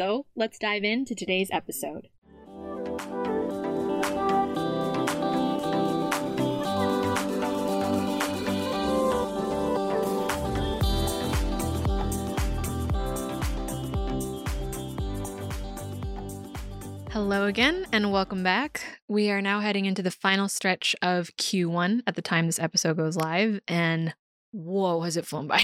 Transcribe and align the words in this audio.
So 0.00 0.24
let's 0.34 0.58
dive 0.58 0.82
into 0.82 1.14
today's 1.14 1.50
episode. 1.52 2.08
Hello 17.10 17.44
again, 17.44 17.84
and 17.92 18.10
welcome 18.10 18.42
back. 18.42 19.02
We 19.06 19.30
are 19.30 19.42
now 19.42 19.60
heading 19.60 19.84
into 19.84 20.00
the 20.00 20.10
final 20.10 20.48
stretch 20.48 20.96
of 21.02 21.28
Q1 21.36 22.04
at 22.06 22.14
the 22.14 22.22
time 22.22 22.46
this 22.46 22.58
episode 22.58 22.96
goes 22.96 23.16
live, 23.16 23.60
and 23.68 24.14
whoa, 24.52 25.02
has 25.02 25.18
it 25.18 25.26
flown 25.26 25.46
by! 25.46 25.62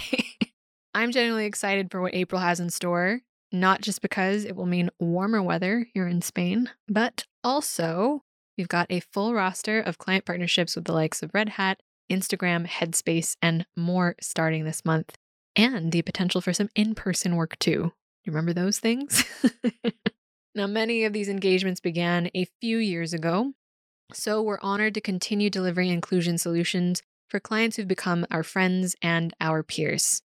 I'm 0.95 1.11
genuinely 1.11 1.47
excited 1.47 1.91
for 1.91 2.03
what 2.03 2.15
April 2.15 2.43
has 2.43 2.61
in 2.61 2.69
store, 2.69 3.23
not 3.61 3.81
just 3.81 4.03
because 4.03 4.45
it 4.45 4.57
will 4.57 4.67
mean 4.67 4.91
warmer 4.99 5.43
weather 5.43 5.87
here 5.95 6.07
in 6.07 6.23
Spain, 6.23 6.71
but 6.89 7.25
also 7.43 8.23
we've 8.57 8.69
got 8.69 8.87
a 8.91 9.01
full 9.01 9.35
roster 9.35 9.81
of 9.81 9.99
client 9.99 10.25
partnerships 10.25 10.77
with 10.77 10.85
the 10.85 10.93
likes 10.93 11.23
of 11.23 11.31
Red 11.35 11.51
Hat, 11.51 11.81
Instagram, 12.11 12.67
Headspace, 12.67 13.37
and 13.43 13.67
more 13.77 14.15
starting 14.21 14.65
this 14.65 14.85
month, 14.85 15.17
and 15.55 15.93
the 15.93 16.03
potential 16.03 16.41
for 16.41 16.53
some 16.53 16.69
in 16.75 16.95
person 16.95 17.37
work 17.37 17.59
too. 17.59 17.93
You 18.25 18.33
remember 18.33 18.53
those 18.53 18.79
things? 18.79 19.25
Now, 20.57 20.67
many 20.67 21.05
of 21.05 21.13
these 21.13 21.29
engagements 21.29 21.81
began 21.81 22.31
a 22.35 22.47
few 22.63 22.79
years 22.79 23.13
ago, 23.13 23.53
so 24.15 24.41
we're 24.41 24.59
honored 24.63 24.95
to 24.95 25.03
continue 25.03 25.51
delivering 25.51 25.91
inclusion 25.91 26.39
solutions 26.39 27.03
for 27.29 27.39
clients 27.39 27.77
who've 27.77 27.87
become 27.87 28.25
our 28.31 28.43
friends 28.43 28.97
and 29.03 29.35
our 29.39 29.63
peers. 29.63 30.23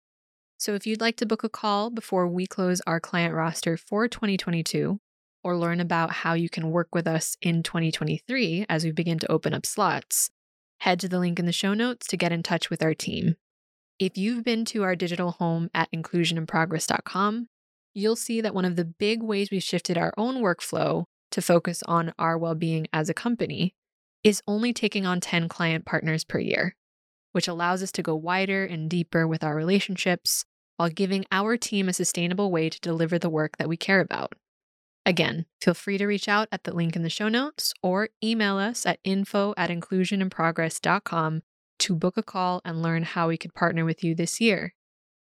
So, 0.61 0.75
if 0.75 0.85
you'd 0.85 1.01
like 1.01 1.15
to 1.15 1.25
book 1.25 1.43
a 1.43 1.49
call 1.49 1.89
before 1.89 2.27
we 2.27 2.45
close 2.45 2.83
our 2.85 2.99
client 2.99 3.33
roster 3.33 3.77
for 3.77 4.07
2022, 4.07 4.99
or 5.43 5.57
learn 5.57 5.79
about 5.79 6.11
how 6.11 6.35
you 6.35 6.49
can 6.49 6.69
work 6.69 6.93
with 6.93 7.07
us 7.07 7.35
in 7.41 7.63
2023 7.63 8.67
as 8.69 8.83
we 8.83 8.91
begin 8.91 9.17
to 9.17 9.31
open 9.31 9.55
up 9.55 9.65
slots, 9.65 10.29
head 10.81 10.99
to 10.99 11.09
the 11.09 11.17
link 11.17 11.39
in 11.39 11.47
the 11.47 11.51
show 11.51 11.73
notes 11.73 12.05
to 12.05 12.15
get 12.15 12.31
in 12.31 12.43
touch 12.43 12.69
with 12.69 12.83
our 12.83 12.93
team. 12.93 13.37
If 13.97 14.19
you've 14.19 14.43
been 14.43 14.63
to 14.65 14.83
our 14.83 14.95
digital 14.95 15.31
home 15.31 15.71
at 15.73 15.91
inclusioninprogress.com, 15.91 17.47
you'll 17.95 18.15
see 18.15 18.39
that 18.39 18.53
one 18.53 18.65
of 18.65 18.75
the 18.75 18.85
big 18.85 19.23
ways 19.23 19.49
we've 19.49 19.63
shifted 19.63 19.97
our 19.97 20.13
own 20.15 20.43
workflow 20.43 21.05
to 21.31 21.41
focus 21.41 21.81
on 21.87 22.13
our 22.19 22.37
well 22.37 22.53
being 22.53 22.85
as 22.93 23.09
a 23.09 23.15
company 23.15 23.73
is 24.23 24.43
only 24.47 24.73
taking 24.73 25.07
on 25.07 25.21
10 25.21 25.49
client 25.49 25.87
partners 25.87 26.23
per 26.23 26.37
year, 26.37 26.75
which 27.31 27.47
allows 27.47 27.81
us 27.81 27.91
to 27.93 28.03
go 28.03 28.15
wider 28.15 28.63
and 28.63 28.91
deeper 28.91 29.27
with 29.27 29.43
our 29.43 29.55
relationships 29.55 30.45
while 30.81 30.89
giving 30.89 31.23
our 31.31 31.57
team 31.57 31.87
a 31.87 31.93
sustainable 31.93 32.49
way 32.49 32.67
to 32.67 32.79
deliver 32.79 33.19
the 33.19 33.29
work 33.29 33.57
that 33.57 33.69
we 33.69 33.77
care 33.77 33.99
about. 33.99 34.33
Again, 35.05 35.45
feel 35.61 35.75
free 35.75 35.99
to 35.99 36.07
reach 36.07 36.27
out 36.27 36.47
at 36.51 36.63
the 36.63 36.73
link 36.73 36.95
in 36.95 37.03
the 37.03 37.09
show 37.09 37.29
notes 37.29 37.71
or 37.83 38.09
email 38.23 38.57
us 38.57 38.83
at 38.83 38.97
info 39.03 39.53
at 39.55 39.69
inclusioninprogress.com 39.69 41.43
to 41.77 41.95
book 41.95 42.17
a 42.17 42.23
call 42.23 42.61
and 42.65 42.81
learn 42.81 43.03
how 43.03 43.27
we 43.27 43.37
could 43.37 43.53
partner 43.53 43.85
with 43.85 44.03
you 44.03 44.15
this 44.15 44.41
year 44.41 44.73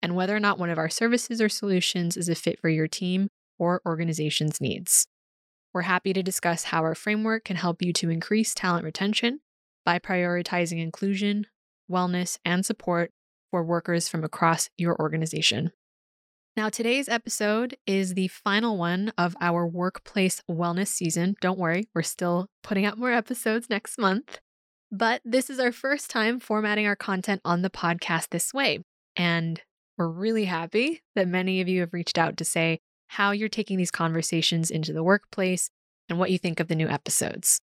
and 0.02 0.16
whether 0.16 0.34
or 0.34 0.40
not 0.40 0.58
one 0.58 0.68
of 0.68 0.78
our 0.78 0.88
services 0.88 1.40
or 1.40 1.48
solutions 1.48 2.16
is 2.16 2.28
a 2.28 2.34
fit 2.34 2.58
for 2.58 2.68
your 2.68 2.88
team 2.88 3.28
or 3.56 3.80
organization's 3.86 4.60
needs. 4.60 5.06
We're 5.72 5.82
happy 5.82 6.12
to 6.12 6.24
discuss 6.24 6.64
how 6.64 6.80
our 6.80 6.96
framework 6.96 7.44
can 7.44 7.54
help 7.54 7.82
you 7.82 7.92
to 7.92 8.10
increase 8.10 8.52
talent 8.52 8.84
retention 8.84 9.38
by 9.84 10.00
prioritizing 10.00 10.82
inclusion, 10.82 11.46
wellness, 11.88 12.36
and 12.44 12.66
support 12.66 13.12
workers 13.62 14.08
from 14.08 14.24
across 14.24 14.70
your 14.76 14.98
organization. 15.00 15.72
Now, 16.56 16.70
today's 16.70 17.08
episode 17.08 17.76
is 17.86 18.14
the 18.14 18.28
final 18.28 18.78
one 18.78 19.12
of 19.18 19.36
our 19.42 19.66
workplace 19.66 20.40
wellness 20.50 20.88
season. 20.88 21.36
Don't 21.42 21.58
worry, 21.58 21.88
we're 21.94 22.02
still 22.02 22.48
putting 22.62 22.86
out 22.86 22.96
more 22.96 23.12
episodes 23.12 23.68
next 23.68 23.98
month. 23.98 24.38
But 24.90 25.20
this 25.24 25.50
is 25.50 25.58
our 25.58 25.72
first 25.72 26.10
time 26.10 26.40
formatting 26.40 26.86
our 26.86 26.96
content 26.96 27.42
on 27.44 27.60
the 27.60 27.68
podcast 27.68 28.30
this 28.30 28.54
way. 28.54 28.78
And 29.16 29.60
we're 29.98 30.08
really 30.08 30.44
happy 30.44 31.02
that 31.14 31.28
many 31.28 31.60
of 31.60 31.68
you 31.68 31.80
have 31.80 31.92
reached 31.92 32.16
out 32.16 32.36
to 32.38 32.44
say 32.44 32.78
how 33.08 33.32
you're 33.32 33.48
taking 33.48 33.76
these 33.76 33.90
conversations 33.90 34.70
into 34.70 34.92
the 34.92 35.02
workplace 35.02 35.68
and 36.08 36.18
what 36.18 36.30
you 36.30 36.38
think 36.38 36.60
of 36.60 36.68
the 36.68 36.74
new 36.74 36.88
episodes. 36.88 37.60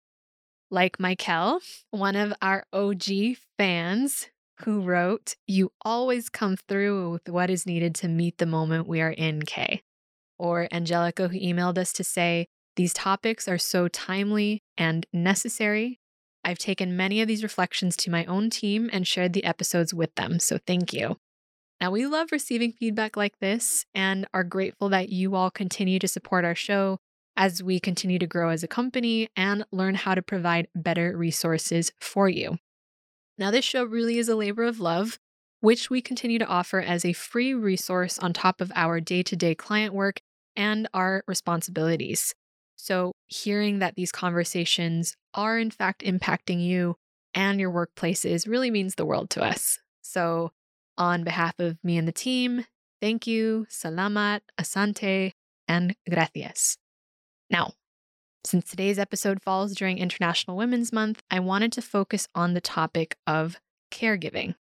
Like 0.70 1.00
Michael, 1.00 1.60
one 1.90 2.16
of 2.16 2.32
our 2.40 2.64
OG 2.72 3.36
fans, 3.58 4.28
who 4.64 4.82
wrote, 4.82 5.36
You 5.46 5.72
always 5.84 6.28
come 6.28 6.56
through 6.56 7.12
with 7.12 7.28
what 7.28 7.50
is 7.50 7.66
needed 7.66 7.94
to 7.96 8.08
meet 8.08 8.38
the 8.38 8.46
moment 8.46 8.88
we 8.88 9.00
are 9.00 9.10
in, 9.10 9.42
Kay. 9.42 9.82
Or 10.38 10.68
Angelica, 10.72 11.28
who 11.28 11.38
emailed 11.38 11.78
us 11.78 11.92
to 11.94 12.04
say, 12.04 12.46
These 12.76 12.94
topics 12.94 13.48
are 13.48 13.58
so 13.58 13.88
timely 13.88 14.62
and 14.78 15.06
necessary. 15.12 16.00
I've 16.44 16.58
taken 16.58 16.96
many 16.96 17.20
of 17.20 17.28
these 17.28 17.42
reflections 17.42 17.96
to 17.98 18.10
my 18.10 18.24
own 18.24 18.50
team 18.50 18.88
and 18.92 19.06
shared 19.06 19.32
the 19.32 19.44
episodes 19.44 19.92
with 19.92 20.14
them, 20.14 20.38
so 20.38 20.58
thank 20.66 20.92
you. 20.92 21.16
Now, 21.80 21.90
we 21.90 22.06
love 22.06 22.32
receiving 22.32 22.72
feedback 22.72 23.16
like 23.16 23.38
this 23.38 23.86
and 23.94 24.26
are 24.34 24.44
grateful 24.44 24.88
that 24.90 25.08
you 25.08 25.34
all 25.34 25.50
continue 25.50 25.98
to 25.98 26.08
support 26.08 26.44
our 26.44 26.54
show 26.54 26.98
as 27.36 27.62
we 27.62 27.80
continue 27.80 28.18
to 28.18 28.26
grow 28.26 28.50
as 28.50 28.62
a 28.62 28.68
company 28.68 29.28
and 29.34 29.64
learn 29.72 29.94
how 29.94 30.14
to 30.14 30.22
provide 30.22 30.68
better 30.74 31.16
resources 31.16 31.90
for 31.98 32.28
you. 32.28 32.58
Now, 33.40 33.50
this 33.50 33.64
show 33.64 33.84
really 33.84 34.18
is 34.18 34.28
a 34.28 34.36
labor 34.36 34.64
of 34.64 34.80
love, 34.80 35.18
which 35.60 35.88
we 35.88 36.02
continue 36.02 36.38
to 36.38 36.46
offer 36.46 36.78
as 36.78 37.06
a 37.06 37.14
free 37.14 37.54
resource 37.54 38.18
on 38.18 38.34
top 38.34 38.60
of 38.60 38.70
our 38.74 39.00
day 39.00 39.22
to 39.22 39.34
day 39.34 39.54
client 39.54 39.94
work 39.94 40.20
and 40.54 40.86
our 40.92 41.24
responsibilities. 41.26 42.34
So, 42.76 43.12
hearing 43.28 43.78
that 43.78 43.94
these 43.94 44.12
conversations 44.12 45.16
are 45.32 45.58
in 45.58 45.70
fact 45.70 46.02
impacting 46.02 46.62
you 46.62 46.96
and 47.34 47.58
your 47.58 47.72
workplaces 47.72 48.46
really 48.46 48.70
means 48.70 48.96
the 48.96 49.06
world 49.06 49.30
to 49.30 49.42
us. 49.42 49.78
So, 50.02 50.52
on 50.98 51.24
behalf 51.24 51.54
of 51.58 51.78
me 51.82 51.96
and 51.96 52.06
the 52.06 52.12
team, 52.12 52.66
thank 53.00 53.26
you, 53.26 53.66
salamat, 53.70 54.40
asante, 54.60 55.32
and 55.66 55.96
gracias. 56.10 56.76
Now, 57.48 57.72
since 58.44 58.64
today's 58.64 58.98
episode 58.98 59.42
falls 59.42 59.74
during 59.74 59.98
International 59.98 60.56
Women's 60.56 60.92
Month, 60.92 61.22
I 61.30 61.40
wanted 61.40 61.72
to 61.72 61.82
focus 61.82 62.26
on 62.34 62.54
the 62.54 62.60
topic 62.60 63.16
of 63.26 63.60
caregiving. 63.90 64.54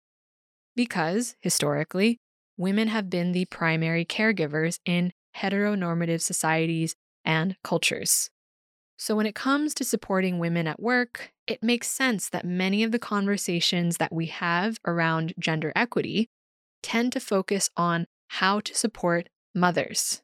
Because, 0.76 1.36
historically, 1.40 2.20
women 2.58 2.90
have 2.90 3.10
been 3.10 3.32
the 3.32 3.46
primary 3.46 4.06
caregivers 4.06 4.80
in 4.86 5.14
heteronormative 5.38 6.22
societies 6.22 6.96
and 7.24 7.56
cultures. 7.64 8.30
So, 8.98 9.16
when 9.16 9.26
it 9.26 9.36
comes 9.36 9.74
to 9.76 9.86
supporting 9.86 10.40
women 10.40 10.68
at 10.68 10.82
work, 10.82 11.32
it 11.48 11.64
makes 11.64 11.88
sense 11.88 12.30
that 12.30 12.46
many 12.46 12.84
of 12.84 12.92
the 12.92 13.00
conversations 13.00 13.98
that 13.98 14.14
we 14.14 14.26
have 14.26 14.78
around 14.86 15.34
gender 15.40 15.72
equity 15.76 16.30
tend 16.84 17.14
to 17.14 17.20
focus 17.20 17.70
on 17.78 18.08
how 18.28 18.60
to 18.60 18.76
support 18.76 19.30
mothers. 19.56 20.22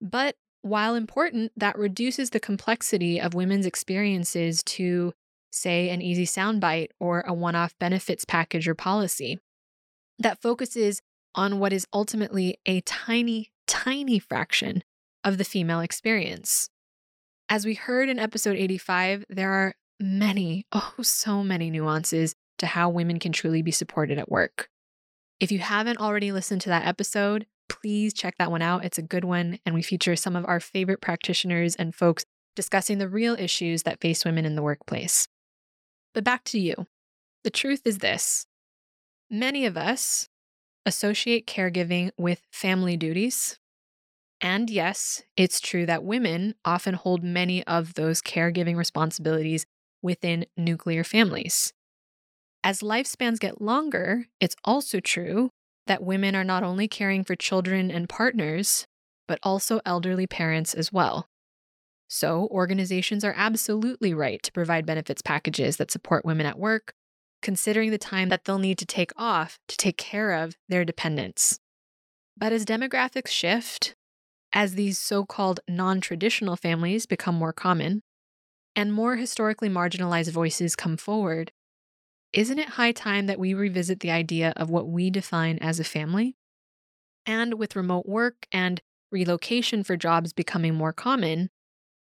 But 0.00 0.36
while 0.64 0.94
important, 0.94 1.52
that 1.58 1.78
reduces 1.78 2.30
the 2.30 2.40
complexity 2.40 3.20
of 3.20 3.34
women's 3.34 3.66
experiences 3.66 4.62
to, 4.62 5.12
say, 5.52 5.90
an 5.90 6.00
easy 6.00 6.24
soundbite 6.24 6.88
or 6.98 7.20
a 7.20 7.34
one 7.34 7.54
off 7.54 7.78
benefits 7.78 8.24
package 8.24 8.66
or 8.66 8.74
policy. 8.74 9.38
That 10.18 10.40
focuses 10.40 11.02
on 11.34 11.58
what 11.58 11.74
is 11.74 11.86
ultimately 11.92 12.56
a 12.64 12.80
tiny, 12.80 13.52
tiny 13.66 14.18
fraction 14.18 14.82
of 15.22 15.36
the 15.36 15.44
female 15.44 15.80
experience. 15.80 16.70
As 17.50 17.66
we 17.66 17.74
heard 17.74 18.08
in 18.08 18.18
episode 18.18 18.56
85, 18.56 19.26
there 19.28 19.52
are 19.52 19.74
many, 20.00 20.64
oh, 20.72 20.94
so 21.02 21.44
many 21.44 21.68
nuances 21.68 22.34
to 22.56 22.66
how 22.68 22.88
women 22.88 23.18
can 23.18 23.32
truly 23.32 23.60
be 23.60 23.70
supported 23.70 24.16
at 24.18 24.30
work. 24.30 24.70
If 25.40 25.52
you 25.52 25.58
haven't 25.58 25.98
already 25.98 26.32
listened 26.32 26.62
to 26.62 26.70
that 26.70 26.86
episode, 26.86 27.44
please 27.84 28.14
check 28.14 28.34
that 28.38 28.50
one 28.50 28.62
out. 28.62 28.82
It's 28.82 28.96
a 28.96 29.02
good 29.02 29.24
one, 29.24 29.58
and 29.66 29.74
we 29.74 29.82
feature 29.82 30.16
some 30.16 30.36
of 30.36 30.46
our 30.46 30.58
favorite 30.58 31.02
practitioners 31.02 31.76
and 31.76 31.94
folks 31.94 32.24
discussing 32.56 32.96
the 32.96 33.10
real 33.10 33.36
issues 33.38 33.82
that 33.82 34.00
face 34.00 34.24
women 34.24 34.46
in 34.46 34.54
the 34.54 34.62
workplace. 34.62 35.28
But 36.14 36.24
back 36.24 36.44
to 36.44 36.58
you. 36.58 36.86
The 37.42 37.50
truth 37.50 37.82
is 37.84 37.98
this 37.98 38.46
many 39.30 39.66
of 39.66 39.76
us 39.76 40.30
associate 40.86 41.46
caregiving 41.46 42.10
with 42.16 42.40
family 42.50 42.96
duties. 42.96 43.58
And 44.40 44.70
yes, 44.70 45.22
it's 45.36 45.60
true 45.60 45.84
that 45.84 46.04
women 46.04 46.54
often 46.64 46.94
hold 46.94 47.22
many 47.22 47.62
of 47.66 47.94
those 47.94 48.22
caregiving 48.22 48.76
responsibilities 48.76 49.66
within 50.00 50.46
nuclear 50.56 51.04
families. 51.04 51.74
As 52.62 52.80
lifespans 52.80 53.38
get 53.38 53.60
longer, 53.60 54.24
it's 54.40 54.56
also 54.64 55.00
true 55.00 55.50
that 55.86 56.02
women 56.02 56.34
are 56.34 56.44
not 56.44 56.62
only 56.62 56.88
caring 56.88 57.24
for 57.24 57.36
children 57.36 57.90
and 57.90 58.08
partners, 58.08 58.86
but 59.26 59.38
also 59.42 59.80
elderly 59.84 60.26
parents 60.26 60.74
as 60.74 60.92
well. 60.92 61.28
So, 62.08 62.48
organizations 62.50 63.24
are 63.24 63.34
absolutely 63.36 64.14
right 64.14 64.42
to 64.42 64.52
provide 64.52 64.86
benefits 64.86 65.22
packages 65.22 65.78
that 65.78 65.90
support 65.90 66.24
women 66.24 66.46
at 66.46 66.58
work, 66.58 66.94
considering 67.42 67.90
the 67.90 67.98
time 67.98 68.28
that 68.28 68.44
they'll 68.44 68.58
need 68.58 68.78
to 68.78 68.86
take 68.86 69.12
off 69.16 69.58
to 69.68 69.76
take 69.76 69.96
care 69.96 70.32
of 70.32 70.56
their 70.68 70.84
dependents. 70.84 71.58
But 72.36 72.52
as 72.52 72.64
demographics 72.64 73.28
shift, 73.28 73.94
as 74.52 74.74
these 74.74 74.98
so 74.98 75.24
called 75.24 75.60
non 75.68 76.00
traditional 76.00 76.56
families 76.56 77.06
become 77.06 77.34
more 77.34 77.52
common, 77.52 78.02
and 78.76 78.92
more 78.92 79.16
historically 79.16 79.68
marginalized 79.68 80.30
voices 80.30 80.76
come 80.76 80.96
forward, 80.96 81.52
isn't 82.34 82.58
it 82.58 82.70
high 82.70 82.92
time 82.92 83.26
that 83.26 83.38
we 83.38 83.54
revisit 83.54 84.00
the 84.00 84.10
idea 84.10 84.52
of 84.56 84.68
what 84.68 84.88
we 84.88 85.08
define 85.08 85.58
as 85.58 85.78
a 85.78 85.84
family? 85.84 86.36
And 87.24 87.54
with 87.54 87.76
remote 87.76 88.06
work 88.06 88.46
and 88.52 88.82
relocation 89.10 89.84
for 89.84 89.96
jobs 89.96 90.32
becoming 90.32 90.74
more 90.74 90.92
common, 90.92 91.48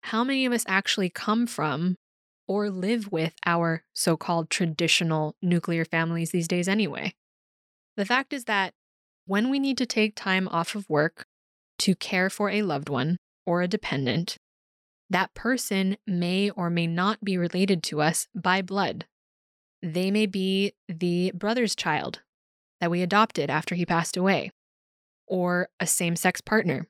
how 0.02 0.24
many 0.24 0.46
of 0.46 0.52
us 0.52 0.66
actually 0.68 1.10
come 1.10 1.48
from 1.48 1.96
or 2.48 2.70
live 2.70 3.12
with 3.12 3.34
our 3.46 3.84
so 3.94 4.18
called 4.18 4.50
traditional 4.50 5.36
nuclear 5.42 5.86
families 5.86 6.32
these 6.32 6.48
days 6.48 6.68
anyway? 6.68 7.14
The 7.96 8.06
fact 8.06 8.34
is 8.34 8.46
that 8.46 8.74
when 9.28 9.50
we 9.50 9.60
need 9.60 9.78
to 9.78 9.86
take 9.86 10.16
time 10.16 10.48
off 10.48 10.76
of 10.76 10.90
work 10.90 11.26
to 11.80 11.96
care 11.96 12.30
for 12.30 12.50
a 12.50 12.64
loved 12.64 12.90
one 12.90 13.18
or 13.46 13.62
a 13.62 13.68
dependent, 13.68 14.38
that 15.10 15.34
person 15.34 15.98
may 16.08 16.50
or 16.50 16.70
may 16.70 16.88
not 16.88 17.24
be 17.24 17.38
related 17.38 17.84
to 17.84 18.02
us 18.02 18.28
by 18.36 18.62
blood. 18.62 19.06
They 19.82 20.12
may 20.12 20.26
be 20.26 20.74
the 20.88 21.32
brother's 21.36 21.76
child 21.76 22.22
that 22.82 22.92
we 22.92 23.02
adopted 23.02 23.50
after 23.50 23.76
he 23.76 23.86
passed 23.86 24.18
away, 24.18 24.52
or 25.28 25.70
a 25.80 25.88
same 25.88 26.16
sex 26.16 26.42
partner, 26.42 26.88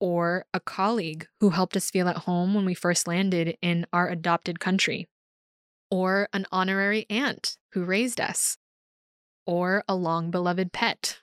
or 0.00 0.46
a 0.54 0.60
colleague 0.60 1.26
who 1.40 1.50
helped 1.50 1.76
us 1.76 1.90
feel 1.90 2.08
at 2.08 2.18
home 2.18 2.54
when 2.54 2.64
we 2.64 2.74
first 2.74 3.08
landed 3.08 3.56
in 3.60 3.86
our 3.92 4.08
adopted 4.08 4.60
country, 4.60 5.08
or 5.90 6.28
an 6.32 6.46
honorary 6.52 7.06
aunt 7.10 7.56
who 7.72 7.84
raised 7.84 8.20
us, 8.20 8.58
or 9.46 9.82
a 9.88 9.94
long 9.94 10.30
beloved 10.30 10.72
pet, 10.72 11.18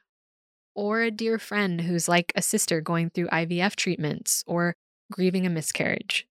or 0.76 1.02
a 1.02 1.12
dear 1.12 1.40
friend 1.40 1.82
who's 1.82 2.08
like 2.08 2.34
a 2.36 2.42
sister 2.42 2.82
going 2.82 3.10
through 3.10 3.28
IVF 3.28 3.76
treatments 3.76 4.44
or 4.46 4.76
grieving 5.12 5.46
a 5.46 5.50
miscarriage. 5.50 6.28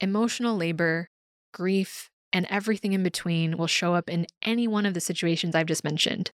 Emotional 0.00 0.56
labor, 0.56 1.08
grief, 1.52 2.10
and 2.34 2.46
everything 2.50 2.92
in 2.92 3.04
between 3.04 3.56
will 3.56 3.68
show 3.68 3.94
up 3.94 4.10
in 4.10 4.26
any 4.42 4.66
one 4.66 4.84
of 4.84 4.92
the 4.92 5.00
situations 5.00 5.54
I've 5.54 5.66
just 5.66 5.84
mentioned. 5.84 6.32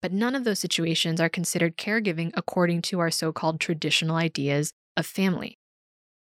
But 0.00 0.12
none 0.12 0.34
of 0.34 0.44
those 0.44 0.58
situations 0.58 1.20
are 1.20 1.28
considered 1.28 1.76
caregiving 1.76 2.32
according 2.34 2.82
to 2.82 2.98
our 2.98 3.10
so 3.10 3.30
called 3.30 3.60
traditional 3.60 4.16
ideas 4.16 4.72
of 4.96 5.06
family, 5.06 5.58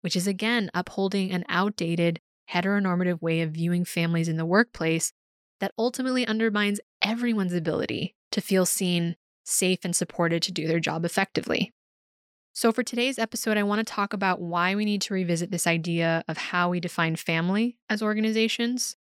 which 0.02 0.16
is 0.16 0.26
again 0.26 0.68
upholding 0.74 1.30
an 1.30 1.44
outdated 1.48 2.20
heteronormative 2.50 3.22
way 3.22 3.40
of 3.40 3.52
viewing 3.52 3.84
families 3.84 4.28
in 4.28 4.36
the 4.36 4.44
workplace 4.44 5.12
that 5.60 5.72
ultimately 5.78 6.26
undermines 6.26 6.80
everyone's 7.00 7.54
ability 7.54 8.14
to 8.32 8.40
feel 8.40 8.66
seen, 8.66 9.14
safe, 9.44 9.78
and 9.84 9.94
supported 9.94 10.42
to 10.42 10.52
do 10.52 10.66
their 10.66 10.80
job 10.80 11.04
effectively. 11.04 11.72
So, 12.52 12.70
for 12.70 12.82
today's 12.82 13.18
episode, 13.18 13.56
I 13.56 13.64
want 13.64 13.84
to 13.84 13.92
talk 13.92 14.12
about 14.12 14.40
why 14.40 14.74
we 14.74 14.84
need 14.84 15.02
to 15.02 15.14
revisit 15.14 15.50
this 15.50 15.66
idea 15.66 16.22
of 16.28 16.36
how 16.36 16.68
we 16.68 16.78
define 16.78 17.16
family 17.16 17.76
as 17.88 18.02
organizations, 18.02 18.96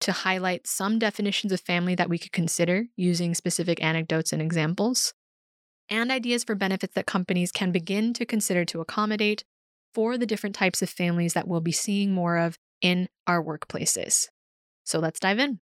to 0.00 0.12
highlight 0.12 0.66
some 0.66 0.98
definitions 0.98 1.52
of 1.52 1.60
family 1.60 1.94
that 1.94 2.08
we 2.08 2.18
could 2.18 2.32
consider 2.32 2.86
using 2.96 3.34
specific 3.34 3.82
anecdotes 3.82 4.32
and 4.32 4.42
examples, 4.42 5.14
and 5.88 6.10
ideas 6.10 6.44
for 6.44 6.54
benefits 6.54 6.94
that 6.94 7.06
companies 7.06 7.52
can 7.52 7.72
begin 7.72 8.12
to 8.14 8.24
consider 8.24 8.64
to 8.64 8.80
accommodate 8.80 9.44
for 9.92 10.16
the 10.16 10.26
different 10.26 10.54
types 10.54 10.82
of 10.82 10.88
families 10.88 11.34
that 11.34 11.48
we'll 11.48 11.60
be 11.60 11.72
seeing 11.72 12.12
more 12.12 12.38
of 12.38 12.56
in 12.80 13.08
our 13.26 13.42
workplaces. 13.42 14.28
So, 14.84 14.98
let's 14.98 15.20
dive 15.20 15.38
in. 15.38 15.60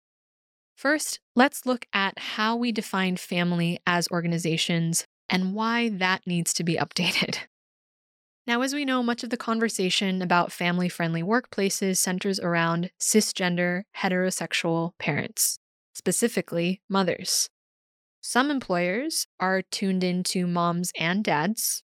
First, 0.76 1.20
let's 1.36 1.66
look 1.66 1.86
at 1.94 2.18
how 2.18 2.56
we 2.56 2.72
define 2.72 3.18
family 3.18 3.80
as 3.86 4.08
organizations 4.12 5.06
and 5.30 5.54
why 5.54 5.90
that 5.90 6.22
needs 6.26 6.54
to 6.56 6.64
be 6.64 6.76
updated. 6.76 7.38
Now, 8.46 8.62
as 8.62 8.74
we 8.74 8.84
know, 8.84 9.02
much 9.02 9.24
of 9.24 9.30
the 9.30 9.38
conversation 9.38 10.22
about 10.22 10.52
family 10.52 10.90
friendly 10.90 11.24
workplaces 11.24 11.98
centers 11.98 12.42
around 12.42 12.92
cisgender, 13.00 13.84
heterosexual 13.98 14.92
parents, 15.00 15.60
specifically 15.94 16.82
mothers. 16.90 17.50
Some 18.20 18.52
employers 18.52 19.28
are 19.40 19.62
tuned 19.62 20.04
into 20.04 20.46
moms 20.46 20.92
and 21.00 21.24
dads, 21.24 21.84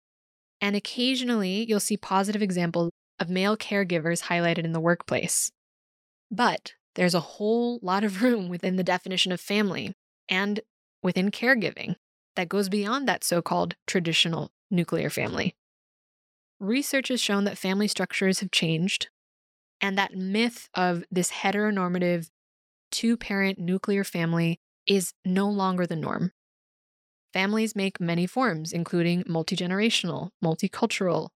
and 0.62 0.78
occasionally 0.78 1.66
you'll 1.68 1.82
see 1.82 1.98
positive 1.98 2.42
examples 2.42 2.92
of 3.20 3.30
male 3.30 3.58
caregivers 3.58 4.24
highlighted 4.24 4.64
in 4.64 4.72
the 4.72 4.80
workplace. 4.80 5.52
But 6.32 6.74
there's 6.96 7.14
a 7.14 7.20
whole 7.20 7.80
lot 7.82 8.06
of 8.06 8.22
room 8.24 8.48
within 8.48 8.78
the 8.78 8.84
definition 8.84 9.34
of 9.34 9.42
family 9.42 9.94
and 10.30 10.62
within 11.04 11.32
caregiving 11.32 11.96
that 12.38 12.50
goes 12.50 12.70
beyond 12.70 13.08
that 13.10 13.26
so 13.26 13.42
called 13.42 13.76
traditional 13.86 14.52
nuclear 14.72 15.10
family. 15.10 15.54
Research 16.60 17.10
has 17.10 17.20
shown 17.20 17.44
that 17.44 17.58
family 17.58 17.88
structures 17.88 18.40
have 18.40 18.52
changed, 18.52 19.10
and 19.82 19.98
that 19.98 20.16
myth 20.16 20.70
of 20.74 21.04
this 21.12 21.32
heteronormative 21.32 22.30
two 22.92 23.18
parent 23.18 23.60
nuclear 23.60 24.04
family 24.04 24.60
is 24.88 25.14
no 25.26 25.50
longer 25.50 25.86
the 25.86 25.96
norm. 25.96 26.32
Families 27.34 27.76
make 27.76 28.00
many 28.00 28.26
forms, 28.26 28.72
including 28.72 29.24
multi 29.28 29.56
generational, 29.56 30.30
multicultural, 30.44 31.30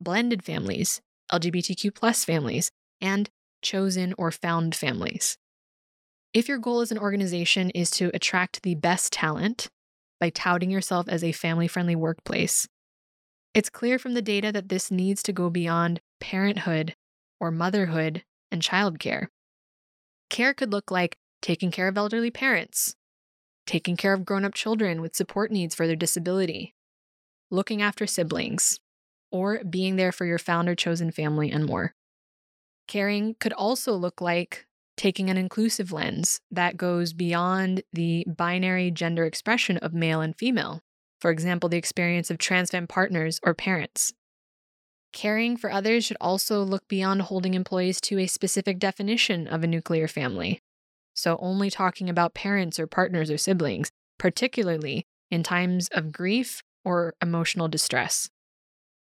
blended 0.00 0.42
families, 0.42 1.00
LGBTQ 1.30 1.94
plus 1.94 2.24
families, 2.24 2.70
and 3.00 3.30
chosen 3.62 4.14
or 4.18 4.32
found 4.32 4.74
families. 4.74 5.38
If 6.32 6.48
your 6.48 6.58
goal 6.58 6.80
as 6.80 6.90
an 6.90 6.98
organization 6.98 7.70
is 7.70 7.90
to 7.92 8.10
attract 8.12 8.62
the 8.62 8.74
best 8.74 9.12
talent 9.12 9.68
by 10.18 10.30
touting 10.30 10.70
yourself 10.70 11.08
as 11.08 11.22
a 11.22 11.32
family 11.32 11.68
friendly 11.68 11.94
workplace. 11.94 12.66
It's 13.54 13.70
clear 13.70 14.00
from 14.00 14.14
the 14.14 14.22
data 14.22 14.50
that 14.50 14.68
this 14.68 14.90
needs 14.90 15.22
to 15.22 15.32
go 15.32 15.48
beyond 15.48 16.00
parenthood 16.20 16.96
or 17.38 17.52
motherhood 17.52 18.24
and 18.50 18.60
childcare. 18.60 18.98
Care 18.98 19.28
Care 20.28 20.54
could 20.54 20.72
look 20.72 20.90
like 20.90 21.18
taking 21.40 21.70
care 21.70 21.86
of 21.86 21.96
elderly 21.96 22.32
parents, 22.32 22.96
taking 23.64 23.96
care 23.96 24.12
of 24.12 24.24
grown 24.24 24.44
up 24.44 24.54
children 24.54 25.00
with 25.00 25.14
support 25.14 25.52
needs 25.52 25.72
for 25.72 25.86
their 25.86 25.94
disability, 25.94 26.74
looking 27.48 27.80
after 27.80 28.08
siblings, 28.08 28.80
or 29.30 29.62
being 29.62 29.94
there 29.94 30.10
for 30.10 30.24
your 30.24 30.38
founder 30.38 30.74
chosen 30.74 31.12
family 31.12 31.52
and 31.52 31.64
more. 31.64 31.94
Caring 32.88 33.36
could 33.38 33.52
also 33.52 33.92
look 33.92 34.20
like 34.20 34.66
taking 34.96 35.30
an 35.30 35.36
inclusive 35.36 35.92
lens 35.92 36.40
that 36.50 36.76
goes 36.76 37.12
beyond 37.12 37.84
the 37.92 38.24
binary 38.26 38.90
gender 38.90 39.24
expression 39.24 39.76
of 39.76 39.94
male 39.94 40.20
and 40.20 40.36
female. 40.36 40.82
For 41.24 41.30
example, 41.30 41.70
the 41.70 41.78
experience 41.78 42.30
of 42.30 42.36
trans 42.36 42.70
femme 42.70 42.86
partners 42.86 43.40
or 43.42 43.54
parents. 43.54 44.12
Caring 45.14 45.56
for 45.56 45.72
others 45.72 46.04
should 46.04 46.18
also 46.20 46.62
look 46.62 46.86
beyond 46.86 47.22
holding 47.22 47.54
employees 47.54 47.98
to 48.02 48.18
a 48.18 48.26
specific 48.26 48.78
definition 48.78 49.48
of 49.48 49.64
a 49.64 49.66
nuclear 49.66 50.06
family. 50.06 50.60
So, 51.14 51.38
only 51.40 51.70
talking 51.70 52.10
about 52.10 52.34
parents 52.34 52.78
or 52.78 52.86
partners 52.86 53.30
or 53.30 53.38
siblings, 53.38 53.90
particularly 54.18 55.06
in 55.30 55.42
times 55.42 55.88
of 55.92 56.12
grief 56.12 56.62
or 56.84 57.14
emotional 57.22 57.68
distress. 57.68 58.28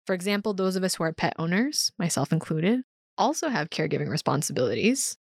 For 0.08 0.16
example, 0.16 0.54
those 0.54 0.78
of 0.78 0.86
us 0.86 0.96
who 0.96 1.04
are 1.04 1.12
pet 1.12 1.34
owners, 1.38 1.92
myself 2.00 2.32
included, 2.32 2.84
also 3.18 3.50
have 3.50 3.70
caregiving 3.70 4.08
responsibilities 4.08 5.18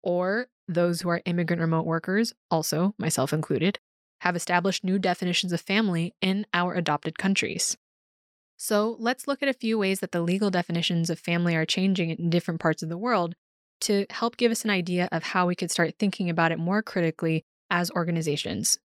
or 0.00 0.46
those 0.68 1.00
who 1.00 1.08
are 1.08 1.22
immigrant 1.24 1.60
remote 1.60 1.86
workers, 1.86 2.34
also 2.52 2.94
myself 2.98 3.32
included, 3.32 3.80
have 4.20 4.36
established 4.36 4.84
new 4.84 4.98
definitions 4.98 5.52
of 5.52 5.60
family 5.60 6.14
in 6.20 6.46
our 6.54 6.74
adopted 6.74 7.18
countries. 7.18 7.76
So 8.56 8.96
let's 8.98 9.28
look 9.28 9.42
at 9.42 9.48
a 9.48 9.54
few 9.54 9.78
ways 9.78 10.00
that 10.00 10.12
the 10.12 10.22
legal 10.22 10.50
definitions 10.50 11.10
of 11.10 11.18
family 11.18 11.54
are 11.54 11.66
changing 11.66 12.10
in 12.10 12.30
different 12.30 12.60
parts 12.60 12.82
of 12.82 12.88
the 12.88 12.98
world 12.98 13.34
to 13.82 14.06
help 14.08 14.36
give 14.36 14.50
us 14.50 14.64
an 14.64 14.70
idea 14.70 15.08
of 15.12 15.22
how 15.22 15.46
we 15.46 15.54
could 15.54 15.70
start 15.70 15.94
thinking 15.98 16.30
about 16.30 16.52
it 16.52 16.58
more 16.58 16.82
critically 16.82 17.44
as 17.70 17.90
organizations. 17.90 18.78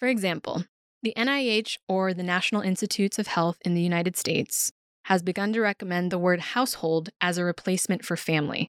For 0.00 0.08
example, 0.08 0.64
the 1.02 1.14
NIH 1.16 1.78
or 1.88 2.12
the 2.12 2.24
National 2.24 2.62
Institutes 2.62 3.18
of 3.18 3.28
Health 3.28 3.58
in 3.64 3.74
the 3.74 3.82
United 3.82 4.16
States 4.16 4.72
has 5.04 5.22
begun 5.22 5.52
to 5.52 5.60
recommend 5.60 6.10
the 6.10 6.18
word 6.18 6.40
household 6.40 7.10
as 7.20 7.38
a 7.38 7.44
replacement 7.44 8.04
for 8.04 8.16
family. 8.16 8.68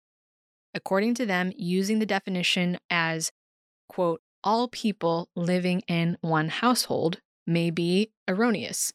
According 0.76 1.16
to 1.16 1.26
them, 1.26 1.52
using 1.56 1.98
the 1.98 2.06
definition 2.06 2.78
as, 2.92 3.32
quote, 3.90 4.22
all 4.44 4.68
people 4.68 5.30
living 5.36 5.82
in 5.88 6.18
one 6.22 6.50
household 6.50 7.20
may 7.46 7.70
be 7.70 8.12
erroneous, 8.28 8.94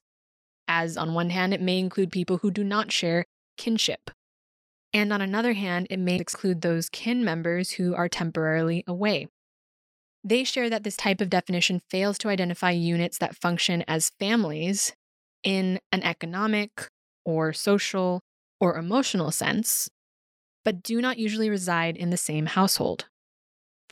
as 0.69 0.97
on 0.97 1.15
one 1.15 1.31
hand, 1.31 1.53
it 1.53 1.61
may 1.61 1.79
include 1.79 2.13
people 2.13 2.39
who 2.39 2.51
do 2.51 2.65
not 2.65 2.93
share 2.93 3.27
kinship. 3.57 4.11
And 4.93 5.13
on 5.13 5.21
another 5.21 5.55
hand, 5.55 5.87
it 5.91 5.99
may 5.99 6.17
exclude 6.17 6.61
those 6.61 6.89
kin 6.89 7.25
members 7.25 7.73
who 7.73 7.95
are 7.95 8.09
temporarily 8.09 8.85
away. 8.87 9.29
They 10.25 10.45
share 10.45 10.71
that 10.71 10.85
this 10.85 10.97
type 10.97 11.21
of 11.21 11.31
definition 11.31 11.81
fails 11.91 12.19
to 12.19 12.29
identify 12.29 12.71
units 12.71 13.19
that 13.19 13.37
function 13.37 13.85
as 13.89 14.13
families 14.21 14.95
in 15.43 15.81
an 15.91 16.03
economic 16.03 16.89
or 17.25 17.53
social 17.53 18.21
or 18.61 18.77
emotional 18.77 19.31
sense, 19.31 19.89
but 20.65 20.83
do 20.83 21.01
not 21.01 21.19
usually 21.19 21.51
reside 21.51 21.97
in 21.97 22.11
the 22.11 22.17
same 22.17 22.47
household. 22.47 23.07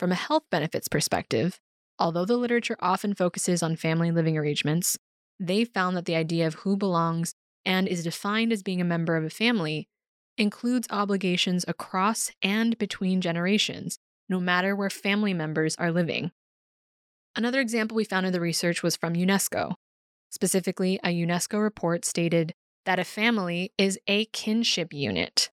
From 0.01 0.11
a 0.11 0.15
health 0.15 0.45
benefits 0.49 0.87
perspective, 0.87 1.59
although 1.99 2.25
the 2.25 2.35
literature 2.35 2.75
often 2.79 3.13
focuses 3.13 3.61
on 3.61 3.75
family 3.75 4.09
living 4.09 4.35
arrangements, 4.35 4.97
they 5.39 5.63
found 5.63 5.95
that 5.95 6.05
the 6.05 6.15
idea 6.15 6.47
of 6.47 6.55
who 6.55 6.75
belongs 6.75 7.35
and 7.67 7.87
is 7.87 8.03
defined 8.03 8.51
as 8.51 8.63
being 8.63 8.81
a 8.81 8.83
member 8.83 9.15
of 9.15 9.23
a 9.23 9.29
family 9.29 9.87
includes 10.39 10.87
obligations 10.89 11.63
across 11.67 12.31
and 12.41 12.79
between 12.79 13.21
generations 13.21 13.99
no 14.27 14.39
matter 14.39 14.75
where 14.75 14.89
family 14.89 15.35
members 15.35 15.75
are 15.75 15.91
living. 15.91 16.31
Another 17.35 17.61
example 17.61 17.95
we 17.95 18.03
found 18.03 18.25
in 18.25 18.33
the 18.33 18.41
research 18.41 18.81
was 18.81 18.95
from 18.95 19.13
UNESCO. 19.13 19.75
Specifically, 20.31 20.99
a 21.03 21.09
UNESCO 21.09 21.61
report 21.61 22.05
stated 22.05 22.55
that 22.87 22.97
a 22.97 23.03
family 23.03 23.71
is 23.77 23.99
a 24.07 24.25
kinship 24.25 24.93
unit, 24.93 25.51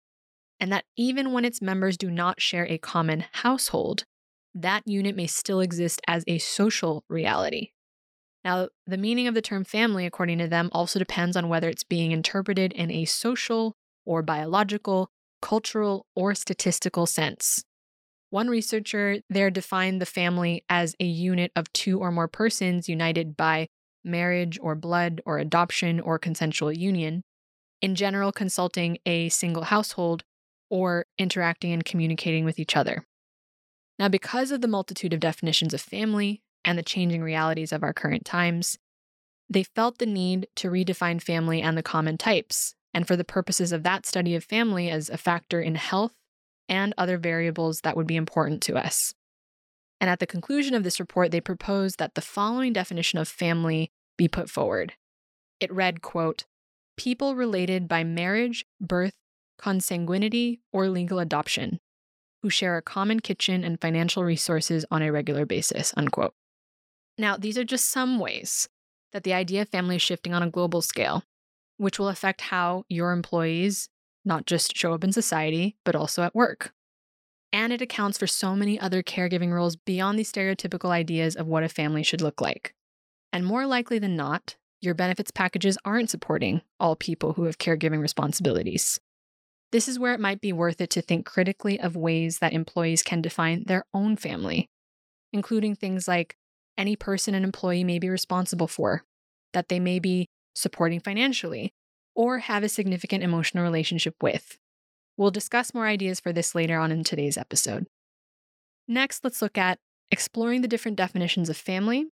and 0.59 0.73
that 0.73 0.87
even 0.97 1.35
when 1.35 1.45
its 1.45 1.61
members 1.61 1.99
do 1.99 2.11
not 2.11 2.41
share 2.41 2.65
a 2.65 2.79
common 2.79 3.27
household, 3.33 4.05
that 4.55 4.83
unit 4.87 5.17
may 5.17 5.27
still 5.27 5.61
exist 5.61 6.01
as 6.07 6.25
a 6.27 6.39
social 6.39 7.05
reality. 7.09 7.71
Now, 8.45 8.69
the 8.87 8.97
meaning 8.97 9.27
of 9.27 9.35
the 9.35 9.43
term 9.43 9.65
family, 9.65 10.07
according 10.07 10.39
to 10.39 10.49
them, 10.49 10.71
also 10.73 10.99
depends 10.99 11.37
on 11.37 11.49
whether 11.49 11.69
it's 11.69 11.85
being 11.85 12.13
interpreted 12.13 12.73
in 12.73 12.91
a 12.91 13.05
social 13.05 13.75
or 14.07 14.23
biological, 14.23 15.11
cultural, 15.43 16.07
or 16.15 16.35
statistical 16.35 17.07
sense. 17.07 17.63
One 18.31 18.49
researcher 18.49 19.19
there 19.31 19.51
defined 19.51 20.01
the 20.01 20.07
family 20.07 20.65
as 20.69 20.95
a 21.01 21.05
unit 21.05 21.51
of 21.57 21.73
two 21.73 21.99
or 21.99 22.13
more 22.13 22.29
persons 22.29 22.89
united 22.89 23.37
by 23.37 23.69
marriage 24.05 24.59
or 24.61 24.75
blood 24.75 25.21
or 25.27 25.39
adoption 25.39 26.01
or 26.01 26.19
consensual 26.19 26.73
union, 26.73 27.23
in 27.81 27.95
general, 27.95 28.33
consulting 28.33 28.99
a 29.07 29.29
single 29.29 29.65
household 29.65 30.25
or 30.71 31.07
interacting 31.19 31.73
and 31.73 31.85
communicating 31.85 32.45
with 32.45 32.59
each 32.59 32.77
other. 32.77 33.05
Now, 33.99 34.09
because 34.09 34.51
of 34.51 34.61
the 34.61 34.69
multitude 34.69 35.13
of 35.13 35.21
definitions 35.21 35.75
of 35.75 35.81
family 35.81 36.43
and 36.65 36.79
the 36.79 36.83
changing 36.83 37.23
realities 37.23 37.73
of 37.73 37.83
our 37.83 37.93
current 37.93 38.25
times, 38.25 38.79
they 39.51 39.63
felt 39.63 39.99
the 39.99 40.07
need 40.07 40.49
to 40.57 40.71
redefine 40.71 41.23
family 41.23 41.63
and 41.63 41.77
the 41.77 41.83
common 41.83 42.19
types, 42.19 42.75
and 42.95 43.07
for 43.07 43.17
the 43.17 43.25
purposes 43.25 43.73
of 43.73 43.83
that 43.83 44.07
study 44.07 44.35
of 44.35 44.45
family 44.45 44.91
as 44.91 45.09
a 45.09 45.17
factor 45.17 45.61
in 45.61 45.75
health 45.75 46.13
and 46.69 46.95
other 46.99 47.17
variables 47.17 47.81
that 47.81 47.97
would 47.97 48.07
be 48.07 48.17
important 48.17 48.63
to 48.63 48.77
us. 48.77 49.15
And 50.01 50.09
at 50.09 50.21
the 50.21 50.27
conclusion 50.27 50.75
of 50.75 50.85
this 50.85 51.01
report, 51.01 51.31
they 51.31 51.41
proposed 51.41 51.99
that 51.99 52.15
the 52.15 52.21
following 52.21 52.73
definition 52.73 53.19
of 53.19 53.27
family 53.27 53.91
be 54.17 54.29
put 54.29 54.49
forward. 54.49 54.95
It 55.61 55.73
read, 55.73 56.03
quote, 56.03 56.45
people 56.97 57.35
related 57.35 57.89
by 57.89 58.05
marriage, 58.05 58.65
birth, 58.81 59.15
consanguinity, 59.61 60.59
or 60.73 60.89
legal 60.89 61.19
adoption, 61.19 61.81
who 62.43 62.51
share 62.51 62.77
a 62.77 62.83
common 62.83 63.21
kitchen 63.21 63.65
and 63.65 63.81
financial 63.81 64.25
resources 64.25 64.85
on 64.91 65.03
a 65.03 65.13
regular 65.13 65.45
basis, 65.45 65.93
unquote. 65.97 66.35
Now, 67.17 67.37
these 67.37 67.59
are 67.59 67.65
just 67.65 67.91
some 67.91 68.19
ways 68.19 68.69
that 69.13 69.25
the 69.25 69.35
idea 69.35 69.63
of 69.63 69.69
family 69.69 69.97
is 69.97 70.03
shifting 70.03 70.35
on 70.35 70.43
a 70.43 70.51
global 70.51 70.83
scale, 70.83 71.25
which 71.77 71.99
will 71.99 72.09
affect 72.09 72.43
how 72.43 72.85
your 72.89 73.13
employees 73.13 73.89
not 74.25 74.47
just 74.47 74.77
show 74.77 74.93
up 74.93 75.03
in 75.03 75.13
society, 75.13 75.77
but 75.85 75.97
also 75.97 76.23
at 76.23 76.35
work. 76.35 76.73
And 77.53 77.73
it 77.73 77.81
accounts 77.81 78.19
for 78.19 78.27
so 78.27 78.55
many 78.55 78.79
other 78.79 79.03
caregiving 79.03 79.53
roles 79.53 79.75
beyond 79.75 80.19
the 80.19 80.25
stereotypical 80.25 80.91
ideas 80.91 81.35
of 81.35 81.47
what 81.47 81.63
a 81.63 81.69
family 81.69 82.03
should 82.03 82.21
look 82.21 82.41
like. 82.41 82.75
And 83.33 83.45
more 83.45 83.67
likely 83.67 83.99
than 83.99 84.17
not, 84.17 84.57
your 84.81 84.95
benefits 84.95 85.31
packages 85.31 85.79
aren't 85.85 86.11
supporting 86.11 86.61
all 86.79 86.95
people 86.95 87.33
who 87.33 87.45
have 87.45 87.59
caregiving 87.59 88.01
responsibilities. 88.01 89.01
This 89.71 89.89
is 89.89 89.99
where 89.99 90.15
it 90.15 90.21
might 90.21 90.41
be 90.41 90.53
worth 90.53 90.81
it 90.81 90.91
to 90.91 91.03
think 91.03 91.27
critically 91.27 91.79
of 91.79 91.95
ways 91.95 92.39
that 92.39 92.53
employees 92.53 93.03
can 93.03 93.21
define 93.21 93.65
their 93.67 93.85
own 93.93 94.17
family, 94.17 94.71
including 95.33 95.75
things 95.75 96.09
like 96.09 96.37
any 96.79 96.97
person 96.97 97.35
an 97.35 97.45
employee 97.45 97.85
may 97.85 97.99
be 97.99 98.09
responsible 98.09 98.69
for, 98.69 99.05
that 99.53 99.69
they 99.69 99.81
may 99.81 99.99
be 99.99 100.29
supporting 100.55 101.01
financially, 101.01 101.73
or 102.15 102.39
have 102.39 102.63
a 102.63 102.69
significant 102.69 103.23
emotional 103.23 103.63
relationship 103.63 104.15
with. 104.23 104.59
We'll 105.17 105.31
discuss 105.31 105.75
more 105.75 105.87
ideas 105.87 106.21
for 106.21 106.33
this 106.33 106.55
later 106.55 106.79
on 106.79 106.93
in 106.93 107.05
today's 107.05 107.37
episode. 107.37 107.87
Next, 108.87 109.23
let's 109.23 109.43
look 109.43 109.59
at 109.59 109.79
exploring 110.11 110.63
the 110.63 110.69
different 110.69 110.97
definitions 110.97 111.51
of 111.51 111.57
family 111.57 112.07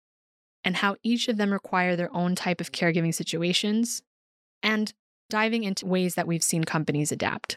and 0.64 0.76
how 0.76 0.96
each 1.02 1.28
of 1.28 1.36
them 1.36 1.52
require 1.52 1.96
their 1.96 2.14
own 2.14 2.34
type 2.34 2.60
of 2.60 2.72
caregiving 2.72 3.12
situations, 3.12 4.00
and 4.62 4.94
diving 5.32 5.64
into 5.64 5.86
ways 5.86 6.14
that 6.14 6.26
we've 6.26 6.44
seen 6.44 6.62
companies 6.62 7.10
adapt. 7.10 7.56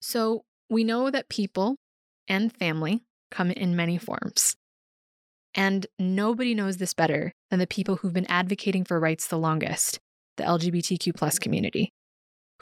So, 0.00 0.42
we 0.68 0.82
know 0.82 1.08
that 1.08 1.28
people 1.28 1.76
and 2.26 2.52
family 2.52 3.04
come 3.30 3.52
in 3.52 3.76
many 3.76 3.96
forms. 3.96 4.56
And 5.54 5.86
nobody 6.00 6.52
knows 6.52 6.78
this 6.78 6.92
better 6.92 7.32
than 7.48 7.60
the 7.60 7.66
people 7.68 7.96
who've 7.96 8.12
been 8.12 8.26
advocating 8.26 8.84
for 8.84 8.98
rights 8.98 9.28
the 9.28 9.38
longest 9.38 10.00
the 10.36 10.44
LGBTQ 10.44 11.14
plus 11.14 11.38
community, 11.38 11.92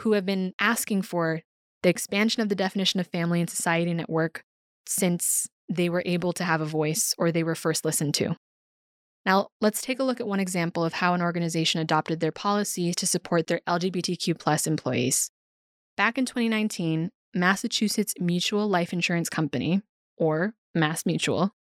who 0.00 0.12
have 0.12 0.26
been 0.26 0.52
asking 0.58 1.02
for 1.02 1.40
the 1.82 1.88
expansion 1.88 2.42
of 2.42 2.48
the 2.48 2.54
definition 2.54 3.00
of 3.00 3.06
family 3.06 3.40
in 3.40 3.46
society 3.46 3.90
and 3.90 4.00
at 4.00 4.10
work 4.10 4.42
since 4.86 5.46
they 5.70 5.88
were 5.88 6.02
able 6.04 6.32
to 6.32 6.44
have 6.44 6.60
a 6.60 6.66
voice 6.66 7.14
or 7.18 7.30
they 7.30 7.44
were 7.44 7.54
first 7.54 7.84
listened 7.84 8.14
to. 8.14 8.36
Now, 9.28 9.48
let's 9.60 9.82
take 9.82 10.00
a 10.00 10.04
look 10.04 10.20
at 10.20 10.26
one 10.26 10.40
example 10.40 10.84
of 10.84 10.94
how 10.94 11.12
an 11.12 11.20
organization 11.20 11.82
adopted 11.82 12.18
their 12.18 12.32
policies 12.32 12.96
to 12.96 13.06
support 13.06 13.46
their 13.46 13.60
LGBTQ 13.68 14.66
employees. 14.66 15.30
Back 15.98 16.16
in 16.16 16.24
2019, 16.24 17.10
Massachusetts 17.34 18.14
Mutual 18.18 18.66
Life 18.68 18.94
Insurance 18.94 19.28
Company, 19.28 19.82
or 20.16 20.54
Mass 20.74 21.04
Mutual, 21.04 21.52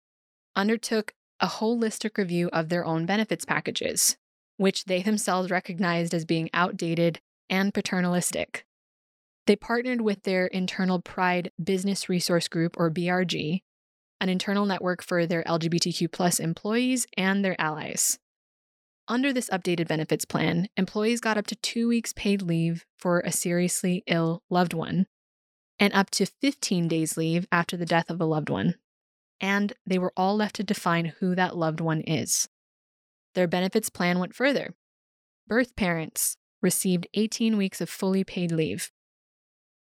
undertook 0.54 1.12
a 1.40 1.48
holistic 1.48 2.16
review 2.16 2.48
of 2.52 2.68
their 2.68 2.84
own 2.84 3.04
benefits 3.04 3.44
packages 3.44 4.16
which 4.56 4.84
they 4.84 5.02
themselves 5.02 5.50
recognized 5.50 6.14
as 6.14 6.24
being 6.24 6.48
outdated 6.54 7.20
and 7.50 7.74
paternalistic. 7.74 8.64
They 9.46 9.56
partnered 9.56 10.00
with 10.00 10.22
their 10.22 10.46
internal 10.46 11.00
Pride 11.00 11.52
Business 11.62 12.08
Resource 12.08 12.48
Group, 12.48 12.76
or 12.78 12.90
BRG, 12.90 13.62
an 14.20 14.28
internal 14.28 14.66
network 14.66 15.02
for 15.02 15.26
their 15.26 15.42
LGBTQ 15.44 16.10
plus 16.10 16.38
employees 16.38 17.06
and 17.16 17.44
their 17.44 17.60
allies. 17.60 18.18
Under 19.08 19.32
this 19.32 19.48
updated 19.50 19.86
benefits 19.86 20.24
plan, 20.24 20.68
employees 20.76 21.20
got 21.20 21.38
up 21.38 21.46
to 21.48 21.56
two 21.56 21.86
weeks 21.86 22.12
paid 22.12 22.42
leave 22.42 22.84
for 22.98 23.20
a 23.20 23.30
seriously 23.30 24.02
ill 24.06 24.42
loved 24.50 24.74
one, 24.74 25.06
and 25.78 25.92
up 25.94 26.10
to 26.10 26.26
15 26.26 26.88
days 26.88 27.16
leave 27.16 27.46
after 27.52 27.76
the 27.76 27.86
death 27.86 28.10
of 28.10 28.20
a 28.20 28.24
loved 28.24 28.50
one. 28.50 28.74
And 29.40 29.74
they 29.86 29.98
were 29.98 30.12
all 30.16 30.36
left 30.36 30.56
to 30.56 30.64
define 30.64 31.12
who 31.20 31.34
that 31.34 31.56
loved 31.56 31.80
one 31.80 32.00
is. 32.00 32.48
Their 33.34 33.46
benefits 33.46 33.90
plan 33.90 34.18
went 34.18 34.34
further. 34.34 34.74
Birth 35.46 35.76
parents 35.76 36.36
received 36.62 37.06
18 37.14 37.56
weeks 37.56 37.80
of 37.80 37.88
fully 37.88 38.24
paid 38.24 38.50
leave. 38.50 38.90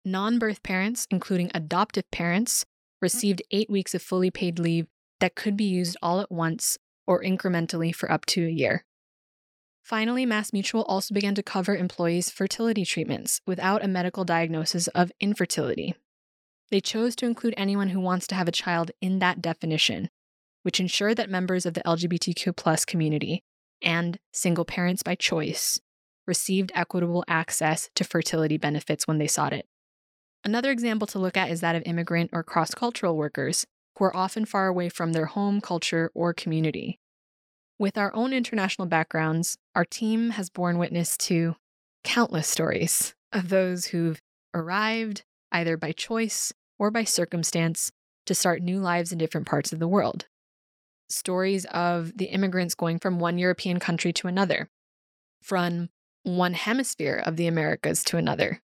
Non 0.05 0.39
birth 0.39 0.63
parents, 0.63 1.07
including 1.11 1.51
adoptive 1.55 2.09
parents, 2.13 2.65
Mm-hmm. 2.99 3.05
received 3.05 3.43
eight 3.50 3.71
weeks 3.71 3.95
of 3.95 4.02
fully 4.02 4.31
paid 4.31 4.59
leave 4.59 4.87
that 5.21 5.35
could 5.35 5.57
be 5.57 5.64
used 5.64 5.97
all 6.02 6.21
at 6.21 6.33
once 6.33 6.78
or 7.07 7.23
incrementally 7.23 7.95
for 7.95 8.11
up 8.11 8.26
to 8.26 8.45
a 8.45 8.50
year. 8.50 8.85
Finally, 9.83 10.26
MassMutual 10.26 10.85
also 10.87 11.14
began 11.14 11.35
to 11.35 11.43
cover 11.43 11.75
employees' 11.75 12.31
fertility 12.31 12.85
treatments 12.85 13.40
without 13.47 13.83
a 13.83 13.88
medical 13.88 14.25
diagnosis 14.25 14.87
of 14.88 15.11
infertility. 15.21 15.95
They 16.71 16.81
chose 16.81 17.17
to 17.17 17.26
include 17.26 17.55
anyone 17.57 17.88
who 17.90 18.00
wants 18.00 18.26
to 18.26 18.35
have 18.35 18.49
a 18.49 18.52
child 18.52 18.90
in 19.00 19.21
that 19.21 19.40
definition, 19.40 20.11
which 20.62 20.81
ensure 20.81 21.14
that 21.14 21.31
members 21.31 21.64
of 21.64 21.75
the 21.75 21.83
LGBTQ 21.83 22.87
community 22.87 23.43
and 23.81 24.19
single 24.33 24.67
parents 24.67 25.02
by 25.02 25.14
choice 25.14 25.81
received 26.26 26.73
equitable 26.75 27.25
access 27.26 27.88
to 27.95 28.05
fertility 28.05 28.59
benefits 28.59 29.07
when 29.07 29.19
they 29.19 29.26
sought 29.26 29.55
it. 29.55 29.67
Another 30.49 30.71
example 30.71 31.07
to 31.09 31.19
look 31.19 31.37
at 31.37 31.50
is 31.50 31.61
that 31.61 31.75
of 31.75 31.83
immigrant 31.85 32.31
or 32.33 32.43
cross 32.43 32.71
cultural 32.71 33.19
workers, 33.19 33.67
who 33.99 34.05
are 34.07 34.17
often 34.17 34.47
far 34.47 34.67
away 34.67 34.88
from 34.88 35.12
their 35.12 35.26
home, 35.26 35.61
culture, 35.61 36.11
or 36.14 36.33
community. 36.33 36.99
With 37.78 37.99
our 37.99 38.14
own 38.14 38.33
international 38.33 38.88
backgrounds, 38.88 39.59
our 39.75 39.85
team 39.85 40.31
has 40.31 40.49
borne 40.49 40.78
witness 40.78 41.19
to 41.19 41.57
countless 42.02 42.49
stories 42.49 43.14
of 43.31 43.50
those 43.50 43.88
who've 43.88 44.23
arrived, 44.55 45.23
either 45.52 45.76
by 45.76 45.93
choice 45.93 46.50
or 46.78 46.90
by 46.90 47.05
circumstance, 47.05 47.93
to 48.25 48.35
start 48.35 48.62
new 48.62 48.81
lives 48.81 49.12
in 49.12 49.19
different 49.19 49.47
parts 49.47 49.75
of 49.75 49.81
the 49.81 49.87
world. 49.87 50.28
Stories 51.11 51.67
of 51.67 52.17
the 52.17 52.31
immigrants 52.31 52.75
going 52.75 52.99
from 52.99 53.19
one 53.19 53.37
European 53.37 53.78
country 53.78 54.14
to 54.14 54.28
another, 54.28 54.71
from 55.43 55.90
one 56.23 56.55
hemisphere 56.55 57.23
of 57.23 57.37
the 57.37 57.47
Americas 57.47 58.02
to 58.05 58.17
another, 58.17 58.62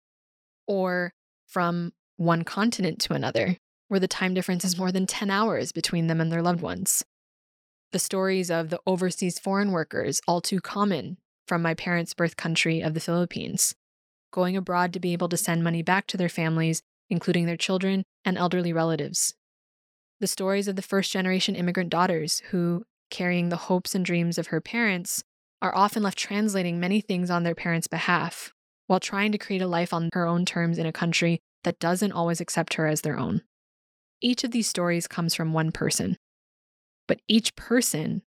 or 0.65 1.13
from 1.47 1.93
one 2.17 2.43
continent 2.43 2.99
to 2.99 3.13
another, 3.13 3.57
where 3.87 3.99
the 3.99 4.07
time 4.07 4.33
difference 4.33 4.65
is 4.65 4.77
more 4.77 4.91
than 4.91 5.07
10 5.07 5.31
hours 5.31 5.71
between 5.71 6.07
them 6.07 6.19
and 6.19 6.31
their 6.31 6.41
loved 6.41 6.61
ones. 6.61 7.03
The 7.91 7.99
stories 7.99 8.51
of 8.51 8.69
the 8.69 8.79
overseas 8.85 9.39
foreign 9.39 9.71
workers, 9.71 10.19
all 10.27 10.41
too 10.41 10.59
common 10.59 11.17
from 11.47 11.61
my 11.61 11.73
parents' 11.73 12.13
birth 12.13 12.35
country 12.35 12.81
of 12.81 12.93
the 12.93 12.99
Philippines, 12.99 13.75
going 14.31 14.57
abroad 14.57 14.91
to 14.93 14.99
be 14.99 15.13
able 15.13 15.29
to 15.29 15.37
send 15.37 15.63
money 15.63 15.81
back 15.81 16.05
to 16.07 16.17
their 16.17 16.27
families, 16.27 16.81
including 17.09 17.45
their 17.45 17.55
children 17.55 18.03
and 18.25 18.37
elderly 18.37 18.73
relatives. 18.73 19.35
The 20.19 20.27
stories 20.27 20.67
of 20.67 20.75
the 20.75 20.81
first 20.81 21.11
generation 21.11 21.55
immigrant 21.55 21.89
daughters 21.89 22.41
who, 22.49 22.83
carrying 23.09 23.47
the 23.47 23.55
hopes 23.55 23.95
and 23.95 24.03
dreams 24.03 24.37
of 24.37 24.47
her 24.47 24.59
parents, 24.59 25.23
are 25.61 25.75
often 25.75 26.03
left 26.03 26.17
translating 26.17 26.79
many 26.79 26.99
things 26.99 27.29
on 27.29 27.43
their 27.43 27.55
parents' 27.55 27.87
behalf 27.87 28.51
while 28.87 28.99
trying 28.99 29.31
to 29.31 29.37
create 29.37 29.61
a 29.61 29.67
life 29.67 29.93
on 29.93 30.09
her 30.13 30.25
own 30.25 30.45
terms 30.45 30.77
in 30.77 30.85
a 30.85 30.91
country 30.91 31.39
that 31.63 31.79
doesn't 31.79 32.11
always 32.11 32.41
accept 32.41 32.75
her 32.75 32.87
as 32.87 33.01
their 33.01 33.19
own. 33.19 33.41
Each 34.21 34.43
of 34.43 34.51
these 34.51 34.67
stories 34.67 35.07
comes 35.07 35.35
from 35.35 35.53
one 35.53 35.71
person, 35.71 36.17
but 37.07 37.21
each 37.27 37.55
person 37.55 38.23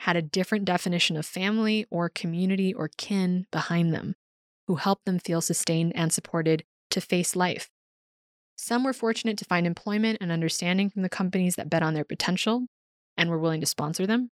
had 0.00 0.16
a 0.16 0.22
different 0.22 0.64
definition 0.64 1.16
of 1.16 1.26
family 1.26 1.86
or 1.90 2.08
community 2.08 2.72
or 2.72 2.90
kin 2.96 3.46
behind 3.50 3.92
them 3.92 4.14
who 4.66 4.76
helped 4.76 5.04
them 5.04 5.18
feel 5.18 5.40
sustained 5.40 5.92
and 5.94 6.12
supported 6.12 6.64
to 6.90 7.00
face 7.00 7.34
life. 7.34 7.70
Some 8.56 8.84
were 8.84 8.92
fortunate 8.92 9.36
to 9.38 9.44
find 9.44 9.66
employment 9.66 10.18
and 10.20 10.30
understanding 10.30 10.90
from 10.90 11.02
the 11.02 11.08
companies 11.08 11.56
that 11.56 11.70
bet 11.70 11.82
on 11.82 11.94
their 11.94 12.04
potential 12.04 12.66
and 13.16 13.30
were 13.30 13.38
willing 13.38 13.60
to 13.60 13.66
sponsor 13.66 14.06
them. 14.06 14.30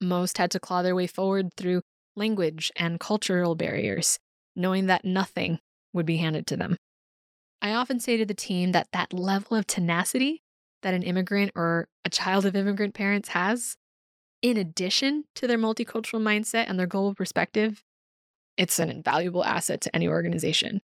Most 0.00 0.38
had 0.38 0.50
to 0.50 0.60
claw 0.60 0.82
their 0.82 0.94
way 0.94 1.06
forward 1.06 1.54
through 1.56 1.82
language 2.16 2.70
and 2.76 3.00
cultural 3.00 3.54
barriers, 3.54 4.18
knowing 4.56 4.86
that 4.86 5.04
nothing 5.04 5.58
would 5.92 6.06
be 6.06 6.16
handed 6.16 6.46
to 6.48 6.56
them. 6.56 6.76
I 7.62 7.72
often 7.72 8.00
say 8.00 8.16
to 8.16 8.26
the 8.26 8.34
team 8.34 8.72
that 8.72 8.88
that 8.92 9.12
level 9.12 9.56
of 9.56 9.66
tenacity 9.66 10.42
that 10.82 10.94
an 10.94 11.02
immigrant 11.02 11.52
or 11.54 11.88
a 12.04 12.10
child 12.10 12.46
of 12.46 12.54
immigrant 12.54 12.94
parents 12.94 13.30
has, 13.30 13.76
in 14.42 14.56
addition 14.56 15.24
to 15.34 15.46
their 15.46 15.58
multicultural 15.58 16.20
mindset 16.20 16.66
and 16.68 16.78
their 16.78 16.86
global 16.86 17.14
perspective, 17.14 17.82
it's 18.56 18.78
an 18.78 18.90
invaluable 18.90 19.44
asset 19.44 19.80
to 19.82 19.94
any 19.94 20.08
organization. 20.08 20.80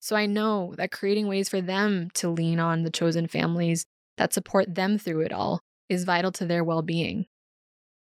So 0.00 0.16
I 0.16 0.26
know 0.26 0.74
that 0.76 0.90
creating 0.90 1.28
ways 1.28 1.48
for 1.48 1.60
them 1.60 2.08
to 2.14 2.30
lean 2.30 2.58
on 2.58 2.82
the 2.82 2.90
chosen 2.90 3.26
families 3.26 3.84
that 4.16 4.32
support 4.32 4.74
them 4.74 4.98
through 4.98 5.20
it 5.20 5.32
all 5.32 5.60
is 5.88 6.04
vital 6.04 6.32
to 6.32 6.46
their 6.46 6.64
well 6.64 6.82
being. 6.82 7.26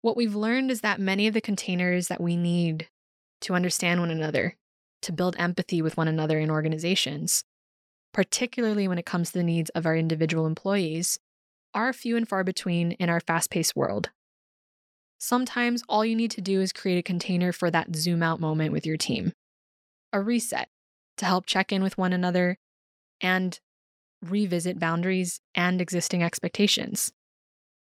What 0.02 0.16
we've 0.16 0.34
learned 0.34 0.70
is 0.70 0.80
that 0.82 1.00
many 1.00 1.26
of 1.26 1.34
the 1.34 1.40
containers 1.40 2.08
that 2.08 2.20
we 2.20 2.36
need 2.36 2.88
to 3.42 3.54
understand 3.54 4.00
one 4.00 4.10
another, 4.10 4.56
to 5.02 5.12
build 5.12 5.36
empathy 5.38 5.82
with 5.82 5.96
one 5.96 6.08
another 6.08 6.38
in 6.38 6.50
organizations, 6.50 7.44
particularly 8.12 8.88
when 8.88 8.98
it 8.98 9.06
comes 9.06 9.32
to 9.32 9.38
the 9.38 9.44
needs 9.44 9.70
of 9.70 9.86
our 9.86 9.96
individual 9.96 10.46
employees, 10.46 11.18
are 11.74 11.92
few 11.92 12.16
and 12.16 12.28
far 12.28 12.44
between 12.44 12.92
in 12.92 13.08
our 13.08 13.20
fast 13.20 13.50
paced 13.50 13.76
world. 13.76 14.10
Sometimes 15.18 15.82
all 15.88 16.04
you 16.04 16.16
need 16.16 16.30
to 16.32 16.40
do 16.40 16.60
is 16.60 16.72
create 16.72 16.98
a 16.98 17.02
container 17.02 17.52
for 17.52 17.70
that 17.70 17.94
zoom 17.94 18.22
out 18.22 18.40
moment 18.40 18.72
with 18.72 18.86
your 18.86 18.96
team, 18.96 19.32
a 20.12 20.20
reset 20.20 20.68
to 21.18 21.26
help 21.26 21.46
check 21.46 21.72
in 21.72 21.82
with 21.82 21.98
one 21.98 22.12
another 22.12 22.56
and 23.20 23.60
revisit 24.22 24.78
boundaries 24.78 25.40
and 25.54 25.80
existing 25.80 26.22
expectations. 26.22 27.12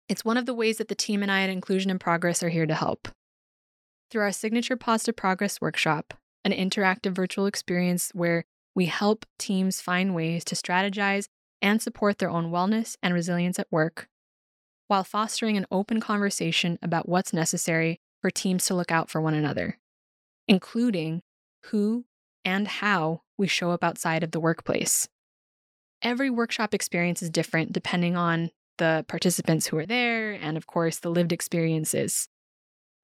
It's 0.08 0.24
one 0.24 0.38
of 0.38 0.46
the 0.46 0.54
ways 0.54 0.78
that 0.78 0.88
the 0.88 0.94
team 0.94 1.22
and 1.22 1.30
I 1.30 1.42
at 1.42 1.50
Inclusion 1.50 1.90
in 1.90 1.98
Progress 1.98 2.42
are 2.42 2.48
here 2.48 2.66
to 2.66 2.74
help. 2.74 3.08
Through 4.10 4.22
our 4.22 4.32
signature 4.32 4.76
Pause 4.76 5.04
to 5.04 5.12
Progress 5.12 5.60
workshop, 5.60 6.14
an 6.50 6.70
interactive 6.70 7.12
virtual 7.12 7.46
experience 7.46 8.10
where 8.14 8.44
we 8.74 8.86
help 8.86 9.26
teams 9.38 9.80
find 9.80 10.14
ways 10.14 10.44
to 10.44 10.54
strategize 10.54 11.26
and 11.60 11.82
support 11.82 12.18
their 12.18 12.30
own 12.30 12.50
wellness 12.50 12.96
and 13.02 13.12
resilience 13.12 13.58
at 13.58 13.66
work, 13.70 14.08
while 14.86 15.04
fostering 15.04 15.56
an 15.56 15.66
open 15.70 16.00
conversation 16.00 16.78
about 16.80 17.08
what's 17.08 17.32
necessary 17.32 18.00
for 18.22 18.30
teams 18.30 18.66
to 18.66 18.74
look 18.74 18.90
out 18.90 19.10
for 19.10 19.20
one 19.20 19.34
another, 19.34 19.78
including 20.46 21.22
who 21.66 22.04
and 22.44 22.68
how 22.68 23.22
we 23.36 23.46
show 23.46 23.70
up 23.70 23.84
outside 23.84 24.22
of 24.22 24.30
the 24.30 24.40
workplace. 24.40 25.08
Every 26.00 26.30
workshop 26.30 26.72
experience 26.72 27.22
is 27.22 27.30
different 27.30 27.72
depending 27.72 28.16
on 28.16 28.50
the 28.78 29.04
participants 29.08 29.66
who 29.66 29.76
are 29.78 29.86
there 29.86 30.32
and, 30.32 30.56
of 30.56 30.66
course, 30.66 31.00
the 31.00 31.10
lived 31.10 31.32
experiences. 31.32 32.28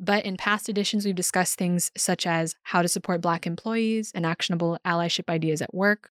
But 0.01 0.25
in 0.25 0.37
past 0.37 0.69
editions, 0.69 1.05
we've 1.05 1.15
discussed 1.15 1.57
things 1.57 1.91
such 1.97 2.27
as 2.27 2.57
how 2.63 2.83
to 2.83 2.89
support 2.89 3.21
Black 3.21 3.47
employees 3.47 4.11
and 4.15 4.27
actionable 4.27 4.79
allyship 4.85 5.33
ideas 5.33 5.63
at 5.63 5.75
work, 5.75 6.11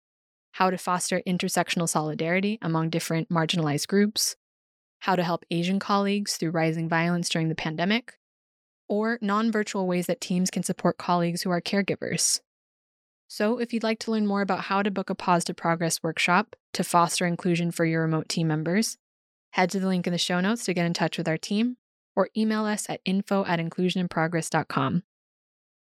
how 0.53 0.69
to 0.69 0.77
foster 0.77 1.21
intersectional 1.27 1.87
solidarity 1.87 2.57
among 2.61 2.89
different 2.89 3.29
marginalized 3.29 3.87
groups, 3.87 4.35
how 4.99 5.15
to 5.15 5.23
help 5.23 5.45
Asian 5.51 5.79
colleagues 5.79 6.37
through 6.37 6.51
rising 6.51 6.89
violence 6.89 7.29
during 7.29 7.49
the 7.49 7.55
pandemic, 7.55 8.17
or 8.89 9.19
non 9.21 9.51
virtual 9.51 9.85
ways 9.85 10.07
that 10.07 10.21
teams 10.21 10.49
can 10.49 10.63
support 10.63 10.97
colleagues 10.97 11.43
who 11.43 11.51
are 11.51 11.61
caregivers. 11.61 12.41
So, 13.27 13.59
if 13.59 13.73
you'd 13.73 13.83
like 13.83 13.99
to 13.99 14.11
learn 14.11 14.25
more 14.25 14.41
about 14.41 14.61
how 14.61 14.81
to 14.81 14.89
book 14.89 15.09
a 15.09 15.15
Pause 15.15 15.43
to 15.45 15.53
Progress 15.53 16.01
workshop 16.01 16.55
to 16.73 16.83
foster 16.83 17.27
inclusion 17.27 17.71
for 17.71 17.85
your 17.85 18.01
remote 18.01 18.29
team 18.29 18.47
members, 18.47 18.97
head 19.51 19.69
to 19.71 19.79
the 19.79 19.87
link 19.87 20.07
in 20.07 20.13
the 20.13 20.17
show 20.17 20.39
notes 20.39 20.65
to 20.65 20.73
get 20.73 20.85
in 20.85 20.93
touch 20.93 21.17
with 21.17 21.27
our 21.27 21.37
team 21.37 21.77
or 22.17 22.29
email 22.35 22.65
us 22.65 22.89
at 22.89 22.99
info 23.05 23.45
at 23.45 23.59
inclusioninprogress.com. 23.59 25.03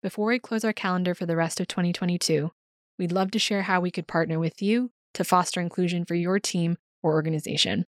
Before 0.03 0.27
we 0.27 0.39
close 0.39 0.65
our 0.65 0.75
calendar 0.75 1.15
for 1.15 1.25
the 1.25 1.35
rest 1.35 1.59
of 1.61 1.67
2022, 1.67 2.53
we'd 2.99 3.11
love 3.11 3.31
to 3.31 3.39
share 3.39 3.63
how 3.63 3.81
we 3.81 3.91
could 3.91 4.07
partner 4.07 4.39
with 4.39 4.61
you 4.61 4.91
to 5.15 5.25
foster 5.25 5.63
inclusion 5.63 6.05
for 6.05 6.15
your 6.15 6.39
team 6.39 6.77
or 7.03 7.15
organization. 7.15 7.87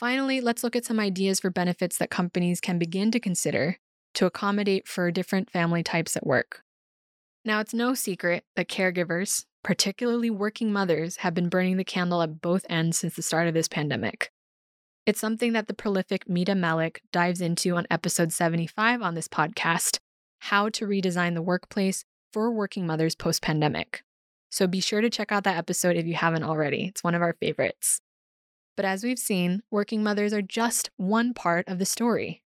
Finally, 0.00 0.40
let's 0.40 0.64
look 0.64 0.74
at 0.74 0.84
some 0.84 0.98
ideas 0.98 1.38
for 1.38 1.50
benefits 1.50 1.96
that 1.98 2.10
companies 2.10 2.60
can 2.60 2.80
begin 2.80 3.12
to 3.12 3.20
consider 3.20 3.78
to 4.14 4.26
accommodate 4.26 4.88
for 4.88 5.12
different 5.12 5.48
family 5.48 5.84
types 5.84 6.16
at 6.16 6.26
work. 6.26 6.64
Now, 7.44 7.60
it's 7.60 7.72
no 7.72 7.94
secret 7.94 8.44
that 8.56 8.68
caregivers, 8.68 9.44
particularly 9.62 10.30
working 10.30 10.72
mothers, 10.72 11.18
have 11.18 11.32
been 11.32 11.48
burning 11.48 11.76
the 11.76 11.84
candle 11.84 12.22
at 12.22 12.40
both 12.40 12.66
ends 12.68 12.98
since 12.98 13.14
the 13.14 13.22
start 13.22 13.46
of 13.46 13.54
this 13.54 13.68
pandemic. 13.68 14.31
It's 15.04 15.18
something 15.18 15.52
that 15.54 15.66
the 15.66 15.74
prolific 15.74 16.28
Mita 16.28 16.52
Mallick 16.52 16.98
dives 17.10 17.40
into 17.40 17.74
on 17.74 17.88
episode 17.90 18.32
75 18.32 19.02
on 19.02 19.16
this 19.16 19.26
podcast 19.26 19.98
How 20.38 20.68
to 20.68 20.86
Redesign 20.86 21.34
the 21.34 21.42
Workplace 21.42 22.04
for 22.32 22.52
Working 22.52 22.86
Mothers 22.86 23.16
Post 23.16 23.42
Pandemic. 23.42 24.04
So 24.48 24.68
be 24.68 24.78
sure 24.78 25.00
to 25.00 25.10
check 25.10 25.32
out 25.32 25.42
that 25.42 25.56
episode 25.56 25.96
if 25.96 26.06
you 26.06 26.14
haven't 26.14 26.44
already. 26.44 26.84
It's 26.84 27.02
one 27.02 27.16
of 27.16 27.22
our 27.22 27.32
favorites. 27.32 28.00
But 28.76 28.84
as 28.84 29.02
we've 29.02 29.18
seen, 29.18 29.64
working 29.72 30.04
mothers 30.04 30.32
are 30.32 30.40
just 30.40 30.90
one 30.96 31.34
part 31.34 31.66
of 31.66 31.80
the 31.80 31.84
story. 31.84 32.44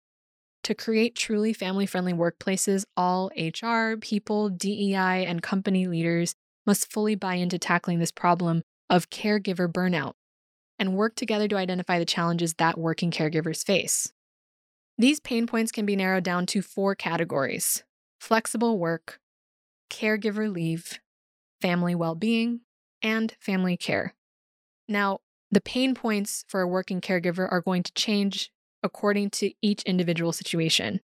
To 0.65 0.75
create 0.75 1.15
truly 1.15 1.53
family 1.53 1.87
friendly 1.87 2.13
workplaces, 2.13 2.85
all 2.95 3.31
HR, 3.35 3.97
people, 3.97 4.49
DEI, 4.49 5.25
and 5.25 5.41
company 5.41 5.87
leaders 5.87 6.35
must 6.67 6.91
fully 6.91 7.15
buy 7.15 7.33
into 7.33 7.57
tackling 7.57 7.97
this 7.97 8.11
problem 8.11 8.61
of 8.91 9.09
caregiver 9.09 9.67
burnout 9.67 10.13
and 10.79 10.95
work 10.95 11.15
together 11.15 11.47
to 11.47 11.55
identify 11.55 11.99
the 11.99 12.05
challenges 12.05 12.55
that 12.55 12.77
working 12.77 13.11
caregivers 13.11 13.63
face. 13.63 14.11
These 14.97 15.19
pain 15.19 15.47
points 15.47 15.71
can 15.71 15.85
be 15.85 15.95
narrowed 15.95 16.23
down 16.23 16.45
to 16.47 16.61
four 16.61 16.95
categories 16.95 17.83
flexible 18.19 18.79
work, 18.79 19.19
caregiver 19.89 20.51
leave, 20.51 20.99
family 21.61 21.93
well 21.93 22.15
being, 22.15 22.61
and 23.01 23.35
family 23.39 23.75
care. 23.75 24.13
Now, 24.87 25.19
the 25.51 25.61
pain 25.61 25.93
points 25.93 26.45
for 26.47 26.61
a 26.61 26.67
working 26.67 27.01
caregiver 27.01 27.51
are 27.51 27.61
going 27.61 27.83
to 27.83 27.93
change 27.93 28.51
according 28.81 29.29
to 29.31 29.51
each 29.61 29.83
individual 29.83 30.31
situation. 30.31 30.99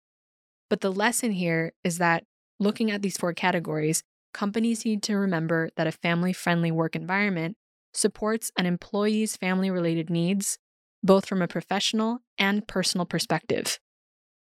But 0.70 0.82
the 0.82 0.92
lesson 0.92 1.32
here 1.32 1.74
is 1.84 1.98
that 1.98 2.24
looking 2.60 2.92
at 2.92 3.02
these 3.02 3.18
four 3.18 3.34
categories, 3.34 4.04
companies 4.34 4.86
need 4.86 5.04
to 5.04 5.16
remember 5.16 5.70
that 5.76 5.88
a 5.88 5.92
family 5.92 6.34
friendly 6.34 6.72
work 6.72 6.96
environment 6.96 7.58
supports 7.94 8.52
an 8.58 8.66
employee's 8.66 9.36
family 9.36 9.70
related 9.70 10.10
needs, 10.10 10.58
both 11.04 11.26
from 11.26 11.42
a 11.42 11.48
professional 11.48 12.20
and 12.38 12.68
personal 12.68 13.06
perspective. 13.06 13.80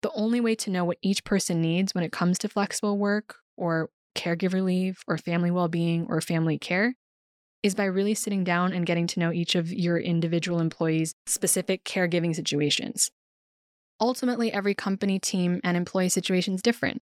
The 0.02 0.12
only 0.12 0.40
way 0.40 0.56
to 0.56 0.70
know 0.70 0.86
what 0.86 0.98
each 1.02 1.24
person 1.24 1.62
needs 1.62 1.94
when 1.94 2.04
it 2.04 2.12
comes 2.12 2.38
to 2.40 2.50
flexible 2.50 2.98
work 2.98 3.36
or 3.58 3.90
caregiver 4.16 4.64
leave 4.64 5.00
or 5.08 5.18
family 5.18 5.52
well 5.52 5.68
being 5.68 6.06
or 6.10 6.22
family 6.22 6.58
care 6.58 6.96
is 7.62 7.76
by 7.76 7.86
really 7.86 8.14
sitting 8.14 8.44
down 8.44 8.72
and 8.72 8.86
getting 8.86 9.08
to 9.08 9.20
know 9.20 9.34
each 9.34 9.56
of 9.56 9.72
your 9.72 9.98
individual 9.98 10.62
employees' 10.62 11.14
specific 11.26 11.84
caregiving 11.84 12.34
situations. 12.34 13.12
Ultimately, 14.00 14.52
every 14.54 14.74
company, 14.74 15.20
team, 15.20 15.60
and 15.64 15.76
employee 15.76 16.08
situation 16.08 16.54
is 16.54 16.62
different. 16.62 17.02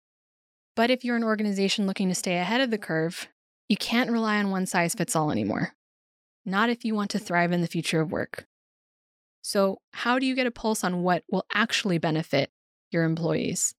But 0.76 0.90
if 0.90 1.04
you're 1.04 1.18
an 1.18 1.24
organization 1.24 1.88
looking 1.88 2.08
to 2.08 2.16
stay 2.16 2.38
ahead 2.38 2.62
of 2.62 2.72
the 2.72 2.78
curve, 2.78 3.28
you 3.68 3.76
can't 3.76 4.12
rely 4.12 4.38
on 4.38 4.52
one 4.52 4.66
size 4.66 4.94
fits 4.94 5.16
all 5.16 5.32
anymore. 5.32 5.75
Not 6.46 6.70
if 6.70 6.86
you 6.86 6.94
want 6.94 7.10
to 7.12 7.20
thrive 7.20 7.52
in 7.52 7.62
the 7.62 7.68
future 7.68 8.02
of 8.02 8.12
work. 8.12 8.46
So, 9.42 9.80
how 9.94 10.20
do 10.20 10.26
you 10.26 10.36
get 10.36 10.48
a 10.48 10.52
pulse 10.52 10.84
on 10.84 11.04
what 11.04 11.24
will 11.30 11.46
actually 11.54 11.98
benefit 11.98 12.52
your 12.92 13.04
employees? 13.04 13.74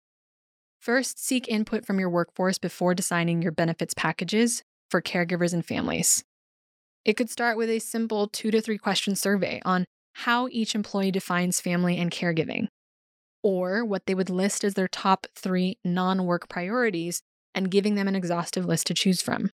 First, 0.80 1.24
seek 1.24 1.48
input 1.48 1.84
from 1.84 1.98
your 1.98 2.10
workforce 2.10 2.58
before 2.58 2.94
designing 2.94 3.42
your 3.42 3.52
benefits 3.52 3.94
packages 3.94 4.62
for 4.90 5.02
caregivers 5.02 5.52
and 5.52 5.64
families. 5.64 6.24
It 7.04 7.16
could 7.16 7.30
start 7.30 7.56
with 7.56 7.68
a 7.68 7.78
simple 7.78 8.28
two 8.28 8.50
to 8.50 8.60
three 8.60 8.78
question 8.78 9.16
survey 9.16 9.60
on 9.64 9.84
how 10.12 10.48
each 10.50 10.74
employee 10.74 11.10
defines 11.10 11.60
family 11.60 11.98
and 11.98 12.10
caregiving, 12.10 12.68
or 13.42 13.84
what 13.84 14.06
they 14.06 14.14
would 14.14 14.30
list 14.30 14.64
as 14.64 14.74
their 14.74 14.88
top 14.88 15.26
three 15.36 15.78
non 15.84 16.24
work 16.26 16.48
priorities 16.48 17.22
and 17.54 17.70
giving 17.70 17.94
them 17.94 18.08
an 18.08 18.16
exhaustive 18.16 18.64
list 18.64 18.86
to 18.86 18.94
choose 18.94 19.22
from. 19.22 19.50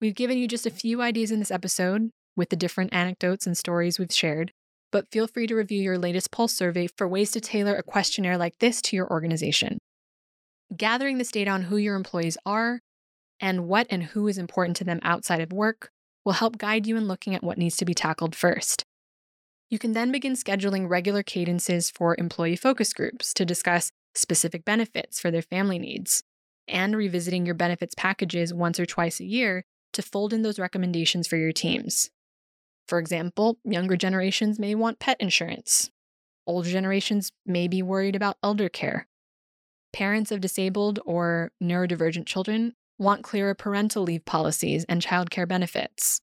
We've 0.00 0.14
given 0.14 0.38
you 0.38 0.48
just 0.48 0.66
a 0.66 0.70
few 0.70 1.00
ideas 1.00 1.30
in 1.30 1.38
this 1.38 1.50
episode 1.50 2.10
with 2.36 2.50
the 2.50 2.56
different 2.56 2.94
anecdotes 2.94 3.46
and 3.46 3.56
stories 3.56 3.98
we've 3.98 4.12
shared, 4.12 4.52
but 4.90 5.10
feel 5.10 5.26
free 5.26 5.46
to 5.46 5.54
review 5.54 5.82
your 5.82 5.98
latest 5.98 6.30
Pulse 6.30 6.54
survey 6.54 6.86
for 6.86 7.08
ways 7.08 7.30
to 7.32 7.40
tailor 7.40 7.74
a 7.74 7.82
questionnaire 7.82 8.38
like 8.38 8.58
this 8.58 8.80
to 8.82 8.96
your 8.96 9.10
organization. 9.10 9.78
Gathering 10.76 11.18
this 11.18 11.30
data 11.30 11.50
on 11.50 11.62
who 11.62 11.76
your 11.76 11.96
employees 11.96 12.38
are 12.46 12.80
and 13.40 13.66
what 13.68 13.86
and 13.90 14.02
who 14.02 14.28
is 14.28 14.38
important 14.38 14.76
to 14.76 14.84
them 14.84 15.00
outside 15.02 15.40
of 15.40 15.52
work 15.52 15.90
will 16.24 16.32
help 16.32 16.58
guide 16.58 16.86
you 16.86 16.96
in 16.96 17.06
looking 17.06 17.34
at 17.34 17.42
what 17.42 17.58
needs 17.58 17.76
to 17.76 17.84
be 17.84 17.94
tackled 17.94 18.34
first. 18.34 18.84
You 19.68 19.78
can 19.78 19.92
then 19.92 20.12
begin 20.12 20.34
scheduling 20.34 20.88
regular 20.88 21.22
cadences 21.22 21.90
for 21.90 22.14
employee 22.18 22.56
focus 22.56 22.92
groups 22.92 23.34
to 23.34 23.44
discuss 23.44 23.90
specific 24.14 24.64
benefits 24.64 25.18
for 25.18 25.30
their 25.30 25.42
family 25.42 25.78
needs, 25.78 26.22
and 26.68 26.96
revisiting 26.96 27.44
your 27.44 27.54
benefits 27.54 27.94
packages 27.96 28.54
once 28.54 28.78
or 28.78 28.86
twice 28.86 29.20
a 29.20 29.24
year 29.24 29.64
to 29.92 30.02
fold 30.02 30.32
in 30.32 30.42
those 30.42 30.58
recommendations 30.58 31.26
for 31.26 31.36
your 31.36 31.52
teams. 31.52 32.10
For 32.86 32.98
example, 32.98 33.58
younger 33.64 33.96
generations 33.96 34.58
may 34.58 34.74
want 34.74 34.98
pet 34.98 35.16
insurance. 35.20 35.90
Older 36.46 36.70
generations 36.70 37.32
may 37.46 37.68
be 37.68 37.82
worried 37.82 38.14
about 38.14 38.36
elder 38.42 38.68
care. 38.68 39.06
Parents 39.92 40.30
of 40.30 40.40
disabled 40.40 40.98
or 41.04 41.52
neurodivergent 41.62 42.26
children 42.26 42.74
want 42.98 43.22
clearer 43.22 43.54
parental 43.54 44.02
leave 44.02 44.24
policies 44.24 44.84
and 44.88 45.00
childcare 45.00 45.48
benefits. 45.48 46.20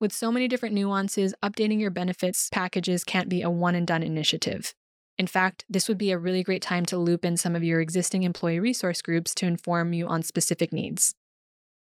With 0.00 0.12
so 0.12 0.32
many 0.32 0.48
different 0.48 0.74
nuances, 0.74 1.34
updating 1.42 1.80
your 1.80 1.90
benefits 1.90 2.48
packages 2.50 3.04
can't 3.04 3.28
be 3.28 3.42
a 3.42 3.50
one 3.50 3.74
and 3.74 3.86
done 3.86 4.02
initiative. 4.02 4.74
In 5.18 5.26
fact, 5.26 5.64
this 5.68 5.88
would 5.88 5.98
be 5.98 6.10
a 6.10 6.18
really 6.18 6.42
great 6.42 6.62
time 6.62 6.86
to 6.86 6.96
loop 6.96 7.24
in 7.24 7.36
some 7.36 7.54
of 7.54 7.62
your 7.62 7.80
existing 7.80 8.22
employee 8.22 8.58
resource 8.58 9.02
groups 9.02 9.34
to 9.36 9.46
inform 9.46 9.92
you 9.92 10.08
on 10.08 10.22
specific 10.22 10.72
needs. 10.72 11.14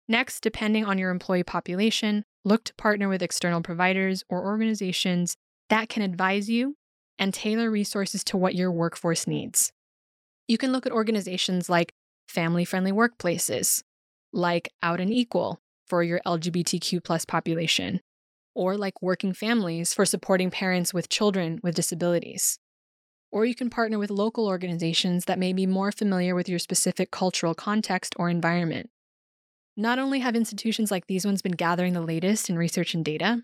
Next, 0.08 0.40
depending 0.40 0.84
on 0.84 0.98
your 0.98 1.10
employee 1.10 1.44
population, 1.44 2.24
look 2.44 2.64
to 2.64 2.74
partner 2.74 3.08
with 3.08 3.22
external 3.22 3.62
providers 3.62 4.22
or 4.28 4.44
organizations 4.44 5.36
that 5.70 5.88
can 5.88 6.02
advise 6.02 6.48
you 6.48 6.76
and 7.18 7.32
tailor 7.32 7.70
resources 7.70 8.22
to 8.24 8.36
what 8.36 8.54
your 8.54 8.70
workforce 8.70 9.26
needs. 9.26 9.72
You 10.46 10.58
can 10.58 10.72
look 10.72 10.84
at 10.84 10.92
organizations 10.92 11.70
like 11.70 11.92
family 12.28 12.64
friendly 12.64 12.92
workplaces, 12.92 13.82
like 14.32 14.70
Out 14.82 15.00
and 15.00 15.12
Equal 15.12 15.60
for 15.86 16.02
your 16.02 16.20
LGBTQ 16.26 17.02
plus 17.02 17.24
population, 17.24 18.00
or 18.54 18.76
like 18.76 19.00
Working 19.00 19.32
Families 19.32 19.94
for 19.94 20.04
supporting 20.04 20.50
parents 20.50 20.92
with 20.92 21.08
children 21.08 21.60
with 21.62 21.74
disabilities. 21.74 22.58
Or 23.32 23.44
you 23.44 23.54
can 23.54 23.70
partner 23.70 23.98
with 23.98 24.10
local 24.10 24.46
organizations 24.46 25.24
that 25.24 25.38
may 25.38 25.52
be 25.52 25.66
more 25.66 25.90
familiar 25.90 26.34
with 26.34 26.48
your 26.48 26.58
specific 26.58 27.10
cultural 27.10 27.54
context 27.54 28.14
or 28.16 28.28
environment. 28.28 28.90
Not 29.76 29.98
only 29.98 30.20
have 30.20 30.36
institutions 30.36 30.90
like 30.90 31.06
these 31.06 31.26
ones 31.26 31.42
been 31.42 31.52
gathering 31.52 31.94
the 31.94 32.00
latest 32.00 32.48
in 32.48 32.56
research 32.56 32.94
and 32.94 33.04
data, 33.04 33.42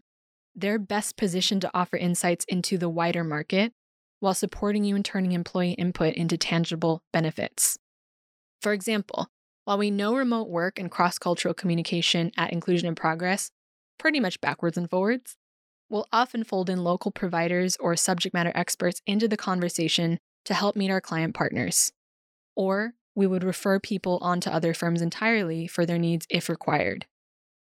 they're 0.54 0.78
best 0.78 1.16
positioned 1.16 1.62
to 1.62 1.70
offer 1.74 1.96
insights 1.96 2.44
into 2.48 2.78
the 2.78 2.88
wider 2.88 3.24
market 3.24 3.72
while 4.20 4.34
supporting 4.34 4.84
you 4.84 4.94
in 4.94 5.02
turning 5.02 5.32
employee 5.32 5.72
input 5.72 6.14
into 6.14 6.36
tangible 6.36 7.02
benefits. 7.12 7.78
For 8.60 8.72
example, 8.72 9.28
while 9.64 9.78
we 9.78 9.90
know 9.90 10.14
remote 10.14 10.48
work 10.48 10.78
and 10.78 10.90
cross 10.90 11.18
cultural 11.18 11.54
communication 11.54 12.30
at 12.36 12.52
Inclusion 12.52 12.86
in 12.88 12.94
Progress 12.94 13.50
pretty 13.98 14.20
much 14.20 14.40
backwards 14.40 14.78
and 14.78 14.88
forwards, 14.88 15.36
we'll 15.88 16.06
often 16.12 16.44
fold 16.44 16.70
in 16.70 16.84
local 16.84 17.10
providers 17.10 17.76
or 17.80 17.96
subject 17.96 18.34
matter 18.34 18.52
experts 18.54 19.02
into 19.06 19.26
the 19.26 19.36
conversation 19.36 20.18
to 20.44 20.54
help 20.54 20.76
meet 20.76 20.90
our 20.90 21.00
client 21.00 21.34
partners. 21.34 21.92
Or 22.54 22.92
we 23.20 23.26
would 23.26 23.44
refer 23.44 23.78
people 23.78 24.18
onto 24.22 24.48
other 24.48 24.72
firms 24.72 25.02
entirely 25.02 25.66
for 25.66 25.84
their 25.84 25.98
needs 25.98 26.26
if 26.30 26.48
required. 26.48 27.04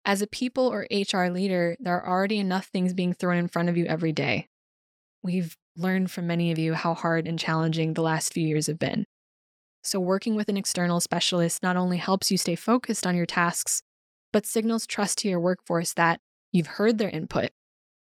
As 0.05 0.21
a 0.21 0.27
people 0.27 0.67
or 0.67 0.85
HR 0.91 1.29
leader, 1.29 1.75
there 1.79 1.99
are 1.99 2.07
already 2.07 2.37
enough 2.37 2.67
things 2.67 2.93
being 2.93 3.13
thrown 3.13 3.37
in 3.37 3.47
front 3.47 3.67
of 3.67 3.75
you 3.75 3.85
every 3.85 4.11
day. 4.11 4.47
We've 5.23 5.57
learned 5.75 6.11
from 6.11 6.27
many 6.27 6.51
of 6.51 6.59
you 6.59 6.75
how 6.75 6.93
hard 6.93 7.27
and 7.27 7.39
challenging 7.39 7.95
the 7.95 8.03
last 8.03 8.31
few 8.31 8.47
years 8.47 8.67
have 8.67 8.77
been. 8.77 9.05
So, 9.83 9.99
working 9.99 10.35
with 10.35 10.49
an 10.49 10.57
external 10.57 10.99
specialist 10.99 11.63
not 11.63 11.75
only 11.75 11.97
helps 11.97 12.29
you 12.29 12.37
stay 12.37 12.53
focused 12.53 13.07
on 13.07 13.15
your 13.15 13.25
tasks, 13.25 13.81
but 14.31 14.45
signals 14.45 14.85
trust 14.85 15.17
to 15.19 15.29
your 15.29 15.39
workforce 15.39 15.93
that 15.93 16.19
you've 16.51 16.77
heard 16.77 16.99
their 16.99 17.09
input 17.09 17.49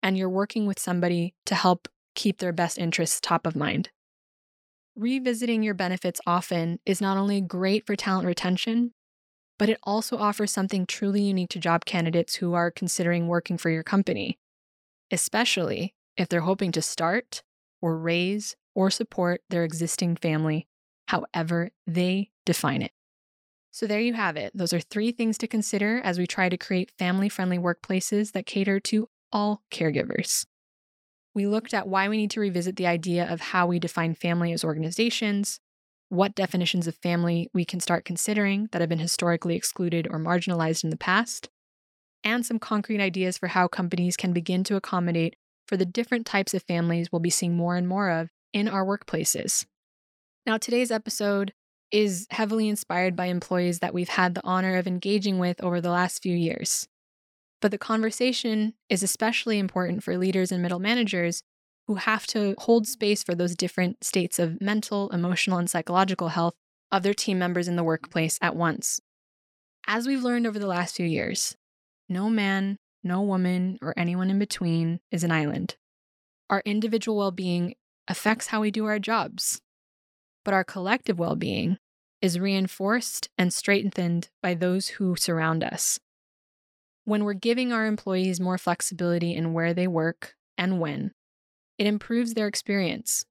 and 0.04 0.18
you're 0.18 0.30
working 0.30 0.68
with 0.68 0.80
somebody 0.80 1.34
to 1.46 1.56
help 1.56 1.88
keep 2.14 2.40
their 2.40 2.52
best 2.52 2.78
interests 2.78 3.22
top 3.22 3.48
of 3.48 3.56
mind. 3.56 3.90
Revisiting 4.98 5.62
your 5.62 5.76
benefits 5.76 6.20
often 6.26 6.80
is 6.84 7.00
not 7.00 7.18
only 7.18 7.40
great 7.40 7.86
for 7.86 7.96
talent 7.96 8.26
retention, 8.26 8.94
but 9.60 9.70
it 9.70 9.78
also 9.84 10.18
offers 10.18 10.52
something 10.52 10.88
truly 10.88 11.22
unique 11.22 11.50
to 11.50 11.60
job 11.60 11.86
candidates 11.86 12.38
who 12.38 12.56
are 12.56 12.72
considering 12.72 13.28
working 13.28 13.60
for 13.60 13.70
your 13.70 13.84
company, 13.84 14.40
especially 15.12 15.94
if 16.18 16.28
they're 16.28 16.42
hoping 16.42 16.72
to 16.72 16.82
start 16.82 17.44
or 17.80 17.96
raise 17.96 18.56
or 18.74 18.90
support 18.90 19.42
their 19.52 19.64
existing 19.64 20.16
family, 20.16 20.66
however 21.10 21.70
they 21.86 22.32
define 22.44 22.82
it. 22.82 22.92
So, 23.70 23.86
there 23.86 24.02
you 24.02 24.16
have 24.16 24.36
it. 24.36 24.52
Those 24.56 24.74
are 24.74 24.80
three 24.80 25.12
things 25.12 25.38
to 25.38 25.48
consider 25.48 26.02
as 26.04 26.18
we 26.18 26.26
try 26.26 26.50
to 26.50 26.58
create 26.58 26.92
family 26.98 27.30
friendly 27.30 27.60
workplaces 27.60 28.32
that 28.32 28.48
cater 28.48 28.80
to 28.80 29.10
all 29.32 29.62
caregivers. 29.70 30.48
We 31.38 31.46
looked 31.46 31.76
at 31.76 31.88
why 31.88 32.10
we 32.10 32.18
need 32.18 32.32
to 32.32 32.40
revisit 32.40 32.78
the 32.78 32.88
idea 32.88 33.32
of 33.32 33.40
how 33.40 33.68
we 33.68 33.78
define 33.78 34.16
family 34.16 34.52
as 34.54 34.64
organizations, 34.64 35.60
what 36.10 36.34
definitions 36.34 36.88
of 36.88 36.96
family 36.96 37.48
we 37.54 37.64
can 37.64 37.80
start 37.80 38.06
considering 38.06 38.70
that 38.72 38.82
have 38.82 38.90
been 38.90 38.98
historically 38.98 39.56
excluded 39.56 40.08
or 40.10 40.18
marginalized 40.18 40.84
in 40.84 40.90
the 40.90 40.98
past, 40.98 41.48
and 42.24 42.44
some 42.44 42.58
concrete 42.58 43.00
ideas 43.00 43.38
for 43.38 43.50
how 43.50 43.68
companies 43.68 44.18
can 44.18 44.34
begin 44.34 44.64
to 44.64 44.78
accommodate 44.78 45.36
for 45.68 45.78
the 45.78 45.86
different 45.86 46.26
types 46.26 46.56
of 46.56 46.64
families 46.64 47.12
we'll 47.12 47.20
be 47.20 47.30
seeing 47.30 47.56
more 47.56 47.76
and 47.76 47.88
more 47.88 48.10
of 48.10 48.30
in 48.52 48.68
our 48.68 48.84
workplaces. 48.84 49.68
Now, 50.48 50.58
today's 50.58 50.90
episode 50.90 51.54
is 51.92 52.26
heavily 52.32 52.68
inspired 52.68 53.16
by 53.16 53.28
employees 53.28 53.78
that 53.78 53.94
we've 53.94 54.10
had 54.10 54.34
the 54.34 54.44
honor 54.44 54.76
of 54.76 54.88
engaging 54.88 55.38
with 55.38 55.64
over 55.64 55.82
the 55.82 55.92
last 55.92 56.24
few 56.24 56.36
years. 56.36 56.88
But 57.62 57.72
the 57.72 57.78
conversation 57.78 58.74
is 58.90 59.02
especially 59.02 59.58
important 59.58 60.04
for 60.04 60.18
leaders 60.18 60.52
and 60.52 60.62
middle 60.62 60.80
managers 60.80 61.42
who 61.88 61.96
have 61.96 62.28
to 62.28 62.54
hold 62.60 62.86
space 62.86 63.24
for 63.24 63.34
those 63.34 63.56
different 63.56 64.04
states 64.04 64.40
of 64.40 64.62
mental, 64.62 65.10
emotional, 65.10 65.58
and 65.58 65.70
psychological 65.70 66.30
health 66.30 66.54
of 66.92 67.04
their 67.04 67.14
team 67.14 67.40
members 67.40 67.68
in 67.68 67.76
the 67.76 67.84
workplace 67.84 68.38
at 68.42 68.56
once. 68.56 69.00
As 69.88 70.06
we've 70.06 70.24
learned 70.24 70.46
over 70.46 70.60
the 70.60 70.68
last 70.68 70.96
few 70.96 71.06
years, 71.06 71.56
no 72.10 72.30
man, 72.30 72.78
no 73.04 73.22
woman, 73.22 73.80
or 73.82 73.94
anyone 73.98 74.30
in 74.30 74.38
between 74.38 75.00
is 75.12 75.24
an 75.24 75.32
island. 75.32 75.78
Our 76.50 76.62
individual 76.66 77.18
well 77.18 77.32
being 77.32 77.76
affects 78.08 78.48
how 78.48 78.62
we 78.62 78.72
do 78.72 78.86
our 78.86 79.00
jobs, 79.00 79.62
but 80.44 80.54
our 80.54 80.64
collective 80.64 81.18
well 81.18 81.36
being 81.36 81.78
is 82.22 82.40
reinforced 82.40 83.30
and 83.38 83.54
strengthened 83.54 84.30
by 84.42 84.54
those 84.54 84.90
who 84.90 85.16
surround 85.16 85.64
us. 85.64 86.00
When 87.08 87.24
we're 87.24 87.36
giving 87.36 87.72
our 87.72 87.86
employees 87.86 88.42
more 88.42 88.58
flexibility 88.58 89.34
in 89.34 89.54
where 89.54 89.74
they 89.74 89.88
work 89.88 90.36
and 90.58 90.78
when, 90.78 91.14
it 91.78 91.88
improves 91.88 92.34
their 92.34 92.48
experience. 92.48 93.24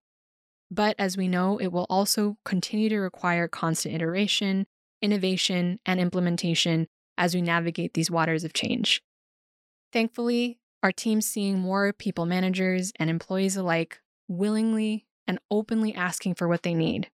But 0.70 0.96
as 0.98 1.18
we 1.18 1.28
know, 1.28 1.58
it 1.58 1.66
will 1.66 1.84
also 1.90 2.38
continue 2.42 2.88
to 2.88 2.96
require 2.96 3.48
constant 3.48 3.94
iteration, 3.94 4.66
innovation, 5.02 5.78
and 5.84 6.00
implementation 6.00 6.86
as 7.18 7.34
we 7.34 7.42
navigate 7.42 7.92
these 7.92 8.10
waters 8.10 8.44
of 8.44 8.54
change. 8.54 9.02
Thankfully, 9.92 10.58
our 10.82 10.90
team's 10.90 11.26
seeing 11.26 11.58
more 11.58 11.92
people 11.92 12.24
managers 12.24 12.94
and 12.98 13.10
employees 13.10 13.58
alike 13.58 14.00
willingly 14.26 15.04
and 15.26 15.38
openly 15.50 15.94
asking 15.94 16.36
for 16.36 16.48
what 16.48 16.62
they 16.62 16.72
need, 16.72 17.10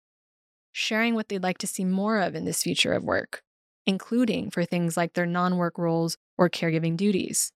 sharing 0.72 1.14
what 1.14 1.30
they'd 1.30 1.42
like 1.42 1.56
to 1.56 1.66
see 1.66 1.86
more 1.86 2.20
of 2.20 2.34
in 2.34 2.44
this 2.44 2.62
future 2.62 2.92
of 2.92 3.02
work, 3.02 3.40
including 3.86 4.50
for 4.50 4.66
things 4.66 4.94
like 4.98 5.14
their 5.14 5.24
non 5.24 5.56
work 5.56 5.78
roles 5.78 6.18
or 6.40 6.48
caregiving 6.48 6.96
duties. 6.96 7.52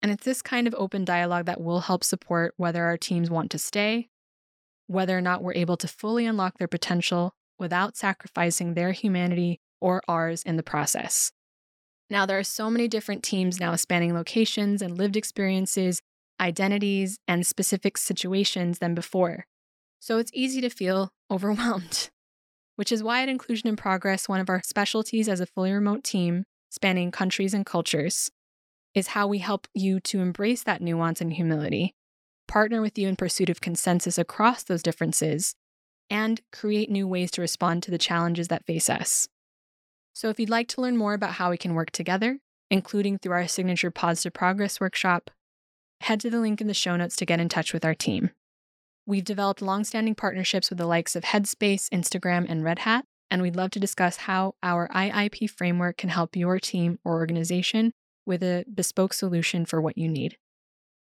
And 0.00 0.10
it's 0.10 0.24
this 0.24 0.40
kind 0.40 0.66
of 0.66 0.74
open 0.78 1.04
dialogue 1.04 1.44
that 1.44 1.60
will 1.60 1.80
help 1.80 2.02
support 2.02 2.54
whether 2.56 2.84
our 2.84 2.96
teams 2.96 3.30
want 3.30 3.50
to 3.50 3.58
stay, 3.58 4.08
whether 4.86 5.16
or 5.16 5.20
not 5.20 5.42
we're 5.42 5.52
able 5.52 5.76
to 5.76 5.86
fully 5.86 6.24
unlock 6.24 6.56
their 6.58 6.66
potential 6.66 7.34
without 7.58 7.96
sacrificing 7.96 8.72
their 8.72 8.92
humanity 8.92 9.60
or 9.80 10.00
ours 10.08 10.42
in 10.42 10.56
the 10.56 10.62
process. 10.62 11.32
Now, 12.08 12.24
there 12.24 12.38
are 12.38 12.44
so 12.44 12.70
many 12.70 12.88
different 12.88 13.22
teams 13.22 13.60
now 13.60 13.76
spanning 13.76 14.14
locations 14.14 14.80
and 14.80 14.96
lived 14.96 15.16
experiences, 15.16 16.00
identities, 16.40 17.18
and 17.28 17.46
specific 17.46 17.98
situations 17.98 18.78
than 18.78 18.94
before. 18.94 19.44
So 20.00 20.16
it's 20.16 20.30
easy 20.32 20.62
to 20.62 20.70
feel 20.70 21.10
overwhelmed, 21.30 22.08
which 22.76 22.90
is 22.90 23.02
why 23.02 23.22
at 23.22 23.28
Inclusion 23.28 23.68
in 23.68 23.76
Progress, 23.76 24.28
one 24.28 24.40
of 24.40 24.48
our 24.48 24.62
specialties 24.62 25.28
as 25.28 25.40
a 25.40 25.46
fully 25.46 25.72
remote 25.72 26.04
team 26.04 26.44
spanning 26.70 27.10
countries 27.10 27.54
and 27.54 27.64
cultures 27.64 28.30
is 28.94 29.08
how 29.08 29.26
we 29.26 29.38
help 29.38 29.66
you 29.74 30.00
to 30.00 30.20
embrace 30.20 30.62
that 30.62 30.80
nuance 30.80 31.20
and 31.20 31.32
humility, 31.32 31.94
partner 32.46 32.80
with 32.80 32.98
you 32.98 33.08
in 33.08 33.16
pursuit 33.16 33.48
of 33.48 33.60
consensus 33.60 34.18
across 34.18 34.62
those 34.62 34.82
differences, 34.82 35.54
and 36.10 36.40
create 36.52 36.90
new 36.90 37.06
ways 37.06 37.30
to 37.30 37.40
respond 37.40 37.82
to 37.82 37.90
the 37.90 37.98
challenges 37.98 38.48
that 38.48 38.64
face 38.66 38.88
us. 38.88 39.28
So, 40.14 40.30
if 40.30 40.40
you'd 40.40 40.50
like 40.50 40.68
to 40.68 40.80
learn 40.80 40.96
more 40.96 41.14
about 41.14 41.34
how 41.34 41.50
we 41.50 41.56
can 41.56 41.74
work 41.74 41.90
together, 41.90 42.38
including 42.70 43.18
through 43.18 43.32
our 43.32 43.46
signature 43.46 43.90
Pause 43.90 44.22
to 44.22 44.30
Progress 44.30 44.80
workshop, 44.80 45.30
head 46.00 46.20
to 46.20 46.30
the 46.30 46.40
link 46.40 46.60
in 46.60 46.66
the 46.66 46.74
show 46.74 46.96
notes 46.96 47.16
to 47.16 47.26
get 47.26 47.40
in 47.40 47.48
touch 47.48 47.72
with 47.72 47.84
our 47.84 47.94
team. 47.94 48.30
We've 49.06 49.24
developed 49.24 49.62
longstanding 49.62 50.16
partnerships 50.16 50.70
with 50.70 50.78
the 50.78 50.86
likes 50.86 51.16
of 51.16 51.24
Headspace, 51.24 51.88
Instagram, 51.90 52.46
and 52.48 52.62
Red 52.62 52.80
Hat, 52.80 53.04
and 53.30 53.42
we'd 53.42 53.56
love 53.56 53.70
to 53.72 53.80
discuss 53.80 54.16
how 54.16 54.54
our 54.62 54.88
IIP 54.88 55.50
framework 55.50 55.96
can 55.96 56.10
help 56.10 56.36
your 56.36 56.58
team 56.58 56.98
or 57.04 57.14
organization 57.14 57.92
with 58.26 58.42
a 58.42 58.64
bespoke 58.72 59.12
solution 59.12 59.64
for 59.64 59.80
what 59.80 59.98
you 59.98 60.08
need. 60.08 60.36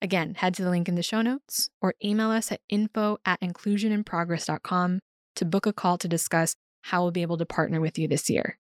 Again, 0.03 0.35
head 0.35 0.55
to 0.55 0.65
the 0.65 0.71
link 0.71 0.89
in 0.89 0.95
the 0.95 1.03
show 1.03 1.21
notes 1.23 1.69
or 1.83 1.95
email 2.03 2.31
us 2.31 2.51
at 2.51 2.61
info 2.69 3.19
at 3.25 3.41
inclusioninprogress.com 3.41 5.01
to 5.37 5.45
book 5.45 5.67
a 5.67 5.73
call 5.73 5.99
to 5.99 6.09
discuss 6.09 6.57
how 6.83 7.03
we'll 7.03 7.11
be 7.11 7.23
able 7.23 7.37
to 7.39 7.47
partner 7.47 7.81
with 7.81 7.99
you 7.99 8.09
this 8.09 8.31
year. 8.31 8.59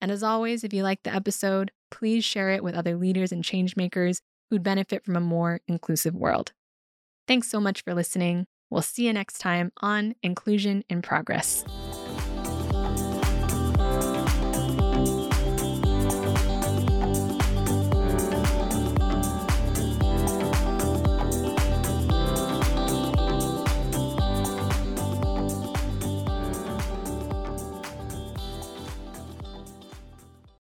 And 0.00 0.10
as 0.10 0.22
always, 0.22 0.64
if 0.64 0.72
you 0.72 0.82
liked 0.82 1.04
the 1.04 1.14
episode, 1.14 1.70
please 1.90 2.24
share 2.24 2.50
it 2.50 2.64
with 2.64 2.74
other 2.74 2.96
leaders 2.96 3.30
and 3.32 3.44
changemakers 3.44 4.20
who'd 4.50 4.62
benefit 4.62 5.04
from 5.04 5.16
a 5.16 5.20
more 5.20 5.60
inclusive 5.68 6.14
world. 6.14 6.52
Thanks 7.28 7.48
so 7.48 7.60
much 7.60 7.84
for 7.84 7.94
listening. 7.94 8.46
We'll 8.70 8.82
see 8.82 9.06
you 9.06 9.12
next 9.12 9.38
time 9.38 9.70
on 9.80 10.14
Inclusion 10.22 10.82
in 10.88 11.02
Progress. 11.02 11.64